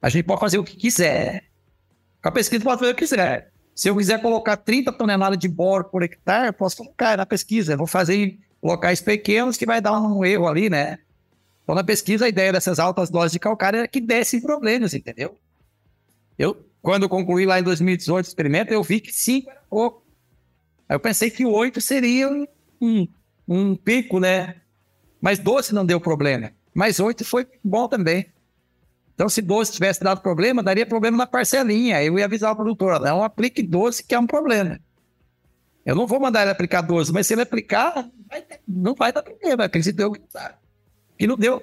[0.00, 1.44] a gente pode fazer o que quiser.
[2.22, 3.50] A pesquisa pode fazer o que quiser.
[3.74, 7.72] Se eu quiser colocar 30 toneladas de boro por hectare, posso colocar na pesquisa.
[7.72, 10.98] Eu vou fazer em locais pequenos que vai dar um erro ali, né?
[11.62, 15.38] Então, na pesquisa, a ideia dessas altas doses de calcário era que dessem problemas, entendeu?
[16.38, 20.02] Eu, quando concluí lá em 2018 o experimento, eu vi que 5 era pouco.
[20.88, 22.28] Aí eu pensei que 8 seria
[22.80, 23.06] um,
[23.46, 24.56] um pico, né?
[25.20, 26.50] Mas 12 não deu problema.
[26.74, 28.26] Mas 8 foi bom também.
[29.20, 32.02] Então, se 12 tivesse dado problema, daria problema na parcelinha.
[32.02, 34.80] Eu ia avisar o produtor, não aplique 12, que é um problema.
[35.84, 39.12] Eu não vou mandar ele aplicar 12, mas se ele aplicar, vai ter, não vai
[39.12, 39.64] dar problema.
[39.64, 40.22] Acredito eu que
[41.18, 41.62] E não deu.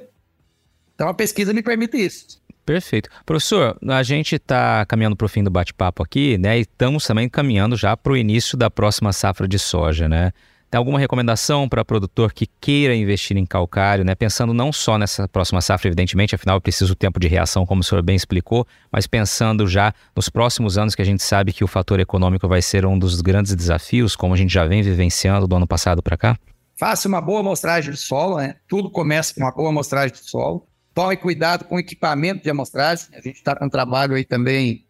[0.94, 2.40] Então, a pesquisa me permite isso.
[2.64, 3.10] Perfeito.
[3.26, 6.60] Professor, a gente está caminhando para o fim do bate-papo aqui, né?
[6.60, 10.32] E estamos também caminhando já para o início da próxima safra de soja, né?
[10.70, 14.14] Tem alguma recomendação para produtor que queira investir em calcário, né?
[14.16, 18.02] Pensando não só nessa próxima safra, evidentemente, afinal preciso tempo de reação, como o senhor
[18.02, 22.02] bem explicou, mas pensando já nos próximos anos que a gente sabe que o fator
[22.02, 25.66] econômico vai ser um dos grandes desafios, como a gente já vem vivenciando do ano
[25.66, 26.38] passado para cá?
[26.78, 28.58] Faça uma boa amostragem de solo, né?
[28.68, 30.68] Tudo começa com uma boa amostragem de solo.
[30.94, 33.08] Tome cuidado com o equipamento de amostragem.
[33.14, 34.86] A gente está com trabalho aí também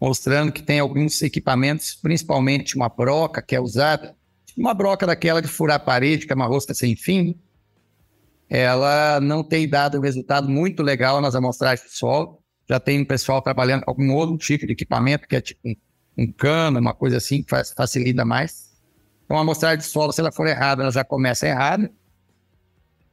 [0.00, 4.14] mostrando que tem alguns equipamentos, principalmente uma broca que é usada
[4.56, 7.38] uma broca daquela de furar a parede, que é uma rosca sem fim,
[8.48, 12.38] ela não tem dado um resultado muito legal nas amostragens de solo.
[12.68, 15.74] Já tem um pessoal trabalhando com algum outro tipo de equipamento, que é tipo um,
[16.18, 18.70] um cano, uma coisa assim, que faz, facilita mais.
[19.24, 21.90] Então, a amostragem de solo, se ela for errada, ela já começa errada.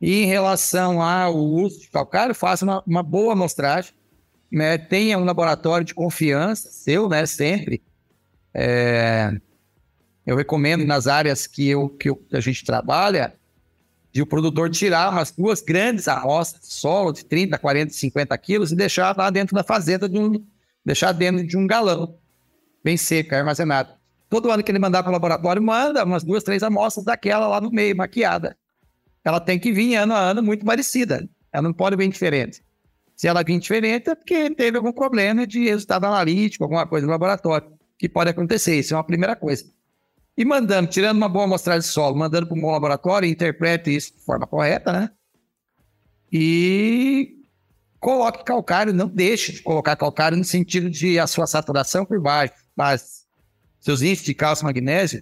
[0.02, 3.94] E em relação ao uso de calcário, faça uma, uma boa amostragem.
[4.52, 4.78] Né?
[4.78, 7.26] Tenha um laboratório de confiança seu, né?
[7.26, 7.82] Sempre.
[8.54, 9.40] É,
[10.30, 13.34] eu recomendo nas áreas que, eu, que, eu, que a gente trabalha,
[14.12, 18.72] de o produtor tirar umas duas grandes amostras de solo de 30, 40, 50 quilos
[18.72, 20.46] e deixar lá dentro da fazenda, de um,
[20.86, 22.16] deixar dentro de um galão,
[22.84, 23.92] bem seca, armazenado.
[24.30, 27.60] Todo ano que ele mandar para o laboratório, manda umas duas, três amostras daquela lá
[27.60, 28.56] no meio, maquiada.
[29.26, 31.28] Ela tem que vir ano a ano muito parecida.
[31.52, 32.64] Ela não pode vir diferente.
[33.16, 37.12] Se ela vir diferente, é porque teve algum problema de resultado analítico, alguma coisa no
[37.12, 38.76] laboratório, que pode acontecer.
[38.78, 39.66] Isso é uma primeira coisa.
[40.40, 44.14] E mandando, tirando uma boa amostragem de solo, mandando para um bom laboratório, interprete isso
[44.14, 45.10] de forma correta, né?
[46.32, 47.44] E
[48.00, 52.54] coloque calcário, não deixe de colocar calcário no sentido de a sua saturação por baixo,
[52.74, 53.28] mas
[53.82, 55.22] seus índices de cálcio e magnésio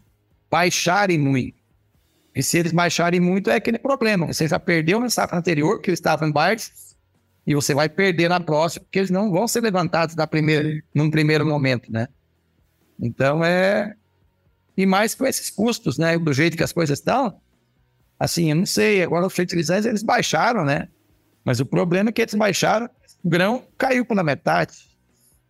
[0.51, 1.57] baixarem muito.
[2.35, 4.27] E se eles baixarem muito, é aquele problema.
[4.27, 6.69] Você já perdeu na safra anterior, que estava em baixo,
[7.47, 11.09] e você vai perder na próxima, porque eles não vão ser levantados na primeira, num
[11.09, 12.07] primeiro momento, né?
[12.99, 13.95] Então é.
[14.77, 16.17] E mais com esses custos, né?
[16.17, 17.41] Do jeito que as coisas estão.
[18.19, 20.87] Assim, eu não sei, agora os fertilizantes eles baixaram, né?
[21.43, 22.89] Mas o problema é que eles baixaram,
[23.23, 24.87] o grão caiu pela metade.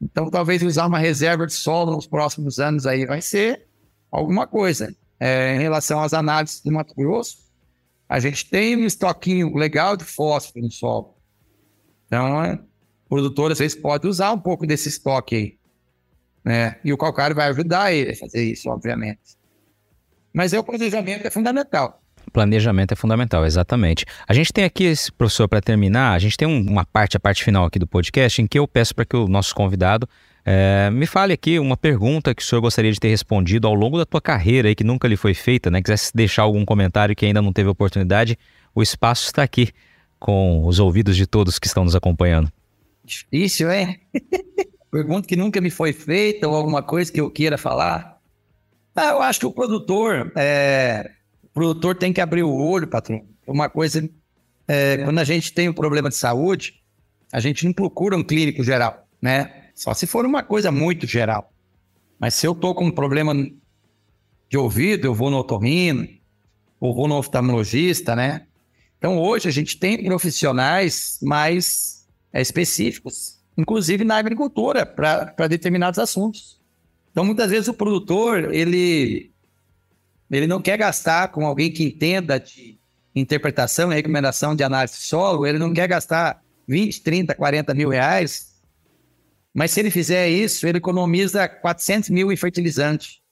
[0.02, 3.68] Então, talvez usar uma reserva de solo nos próximos anos aí vai ser
[4.12, 4.96] alguma coisa.
[5.20, 7.38] É, em relação às análises do Mato Grosso,
[8.08, 11.16] a gente tem um estoquinho legal de fósforo no solo.
[12.06, 15.57] Então, é, o produtor às vezes pode usar um pouco desse estoque aí.
[16.48, 16.78] Né?
[16.82, 19.20] E o calcário vai ajudar ele a fazer isso, obviamente.
[20.34, 22.02] Mas é o planejamento é fundamental.
[22.32, 24.06] Planejamento é fundamental, exatamente.
[24.26, 27.66] A gente tem aqui, professor, para terminar, a gente tem uma parte, a parte final
[27.66, 30.08] aqui do podcast, em que eu peço para que o nosso convidado
[30.46, 33.98] é, me fale aqui uma pergunta que o senhor gostaria de ter respondido ao longo
[33.98, 35.82] da tua carreira aí, que nunca lhe foi feita, né?
[35.82, 38.40] Quisesse deixar algum comentário que ainda não teve oportunidade,
[38.74, 39.74] o espaço está aqui
[40.18, 42.50] com os ouvidos de todos que estão nos acompanhando.
[43.04, 43.98] Difícil, é?
[44.98, 48.20] Pergunta que nunca me foi feita ou alguma coisa que eu queira falar.
[48.96, 51.12] Ah, eu acho que o produtor, é,
[51.44, 53.24] o produtor tem que abrir o olho, patrão.
[53.46, 54.10] Uma coisa,
[54.68, 56.82] é, quando a gente tem um problema de saúde,
[57.32, 59.66] a gente não procura um clínico geral, né?
[59.76, 61.54] Só se for uma coisa muito geral.
[62.20, 63.36] Mas se eu tô com um problema
[64.50, 66.10] de ouvido, eu vou no otorrino,
[66.80, 68.48] ou vou no oftalmologista, né?
[68.98, 76.60] Então hoje a gente tem profissionais mais é, específicos, inclusive na agricultura, para determinados assuntos.
[77.12, 79.32] Então muitas vezes o produtor, ele,
[80.30, 82.78] ele não quer gastar com alguém que entenda de
[83.16, 87.90] interpretação e recomendação de análise de solo, ele não quer gastar 20, 30, 40 mil
[87.90, 88.58] reais
[89.58, 93.24] mas se ele fizer isso, ele economiza 400 mil em fertilizante.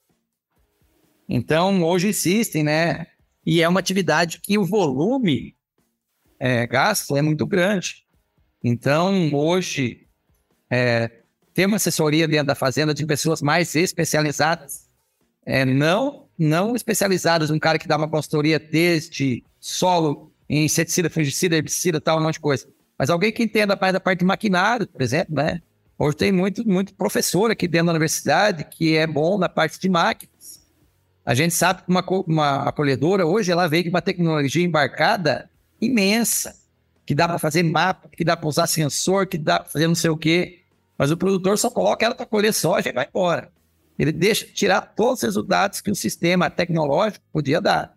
[1.30, 3.06] Então, hoje existem, né?
[3.46, 5.56] E é uma atividade que o volume
[6.40, 8.08] é, gasto é muito grande.
[8.64, 10.05] Então, hoje,
[10.76, 11.10] é,
[11.54, 14.90] ter uma assessoria dentro da fazenda de pessoas mais especializadas,
[15.46, 21.56] é, não, não especializadas, um cara que dá uma consultoria desde solo, em inseticida, fungicida,
[21.56, 22.68] herbicida, tal, um monte de coisa.
[22.98, 25.62] Mas alguém que entenda mais da parte de maquinário, por exemplo, né?
[25.98, 29.88] Hoje tem muito, muito professor aqui dentro da universidade que é bom na parte de
[29.88, 30.62] máquinas.
[31.26, 35.50] A gente sabe que uma, uma acolhedora hoje ela veio com uma tecnologia embarcada
[35.80, 36.54] imensa,
[37.06, 39.96] que dá para fazer mapa, que dá para usar sensor, que dá para fazer não
[39.96, 40.65] sei o quê.
[40.98, 43.52] Mas o produtor só coloca ela para colher soja e vai embora.
[43.98, 47.96] Ele deixa tirar todos os resultados que o sistema tecnológico podia dar.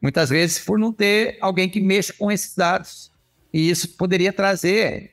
[0.00, 3.12] Muitas vezes por não ter alguém que mexa com esses dados.
[3.52, 5.12] E isso poderia trazer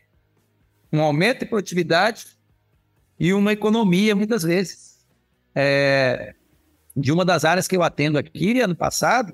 [0.92, 2.38] um aumento de produtividade
[3.20, 5.06] e uma economia, muitas vezes.
[5.54, 6.36] É,
[6.96, 9.34] de uma das áreas que eu atendo aqui, ano passado,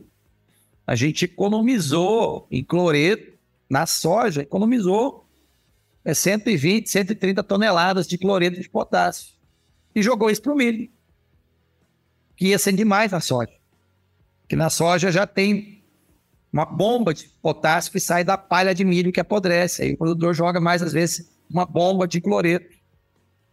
[0.87, 3.37] a gente economizou em cloreto,
[3.69, 5.22] na soja, economizou
[6.05, 9.33] é, 120, 130 toneladas de cloreto de potássio.
[9.95, 10.89] E jogou isso para o milho,
[12.35, 13.53] que ia ser demais na soja.
[14.47, 15.83] Que na soja já tem
[16.51, 19.83] uma bomba de potássio que sai da palha de milho que apodrece.
[19.83, 22.75] Aí o produtor joga mais, às vezes, uma bomba de cloreto.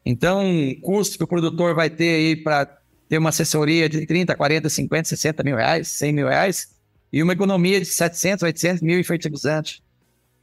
[0.04, 2.66] Então, o custo que o produtor vai ter aí para
[3.08, 6.74] ter uma assessoria de 30, 40, 50, 60 mil reais, 100 mil reais,
[7.12, 9.82] e uma economia de 700, 800 mil em fertilizante.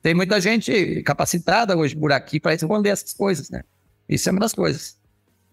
[0.08, 3.62] Tem muita gente capacitada hoje por aqui para responder essas coisas, né?
[4.08, 4.98] Isso é uma das coisas.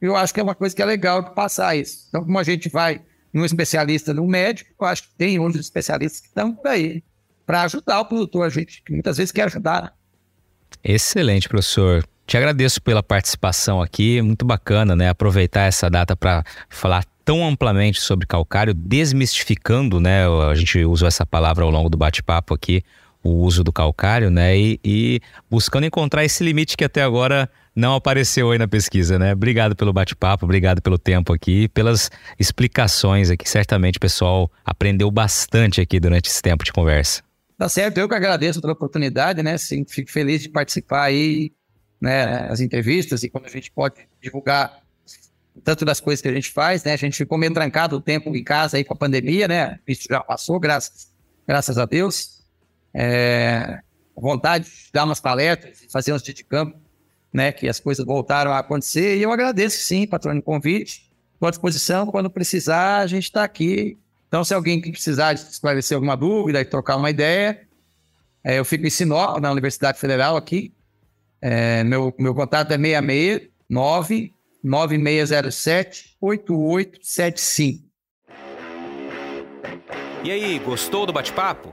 [0.01, 2.07] Eu acho que é uma coisa que é legal passar isso.
[2.09, 3.03] Então, como a gente vai
[3.33, 7.03] num especialista, num médico, eu acho que tem outros especialistas que estão por aí
[7.45, 9.83] para ajudar o produtor, a gente que muitas vezes quer ajudar.
[9.83, 9.91] Né?
[10.85, 12.07] Excelente, professor.
[12.25, 15.09] Te agradeço pela participação aqui, muito bacana, né?
[15.09, 20.25] Aproveitar essa data para falar tão amplamente sobre calcário, desmistificando, né?
[20.49, 22.85] A gente usou essa palavra ao longo do bate-papo aqui,
[23.25, 24.57] o uso do calcário, né?
[24.57, 25.21] E, e,
[25.51, 29.33] buscando encontrar esse limite que até agora não apareceu aí na pesquisa, né?
[29.33, 33.49] Obrigado pelo bate-papo, obrigado pelo tempo aqui, pelas explicações aqui.
[33.49, 37.23] Certamente o pessoal aprendeu bastante aqui durante esse tempo de conversa.
[37.57, 39.57] Tá certo, eu que agradeço pela oportunidade, né?
[39.57, 41.51] Sim, fico feliz de participar aí,
[42.01, 42.47] né?
[42.51, 44.85] As entrevistas e quando a gente pode divulgar
[45.63, 46.93] tanto das coisas que a gente faz, né?
[46.93, 49.79] A gente ficou meio trancado o tempo em casa aí com a pandemia, né?
[49.89, 51.09] Isso já passou, graças,
[51.47, 52.44] graças a Deus.
[52.95, 53.81] É,
[54.17, 56.79] vontade de dar umas palestras, fazer uns dias de campo,
[57.33, 57.51] né?
[57.53, 59.17] Que as coisas voltaram a acontecer.
[59.17, 61.11] E eu agradeço, sim, patrônio, o convite.
[61.35, 62.07] Estou à disposição.
[62.07, 63.99] Quando precisar, a gente está aqui
[64.35, 67.69] então, se alguém precisar esclarecer alguma dúvida e trocar uma ideia,
[68.43, 70.75] é, eu fico em Sinop, na Universidade Federal aqui.
[71.41, 77.85] É, meu, meu contato é 669 9607 8875.
[80.25, 81.73] E aí, gostou do bate-papo?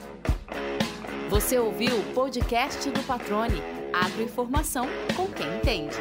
[1.31, 3.63] Você ouviu o podcast do Patrone,
[3.93, 5.95] agroinformação com quem entende.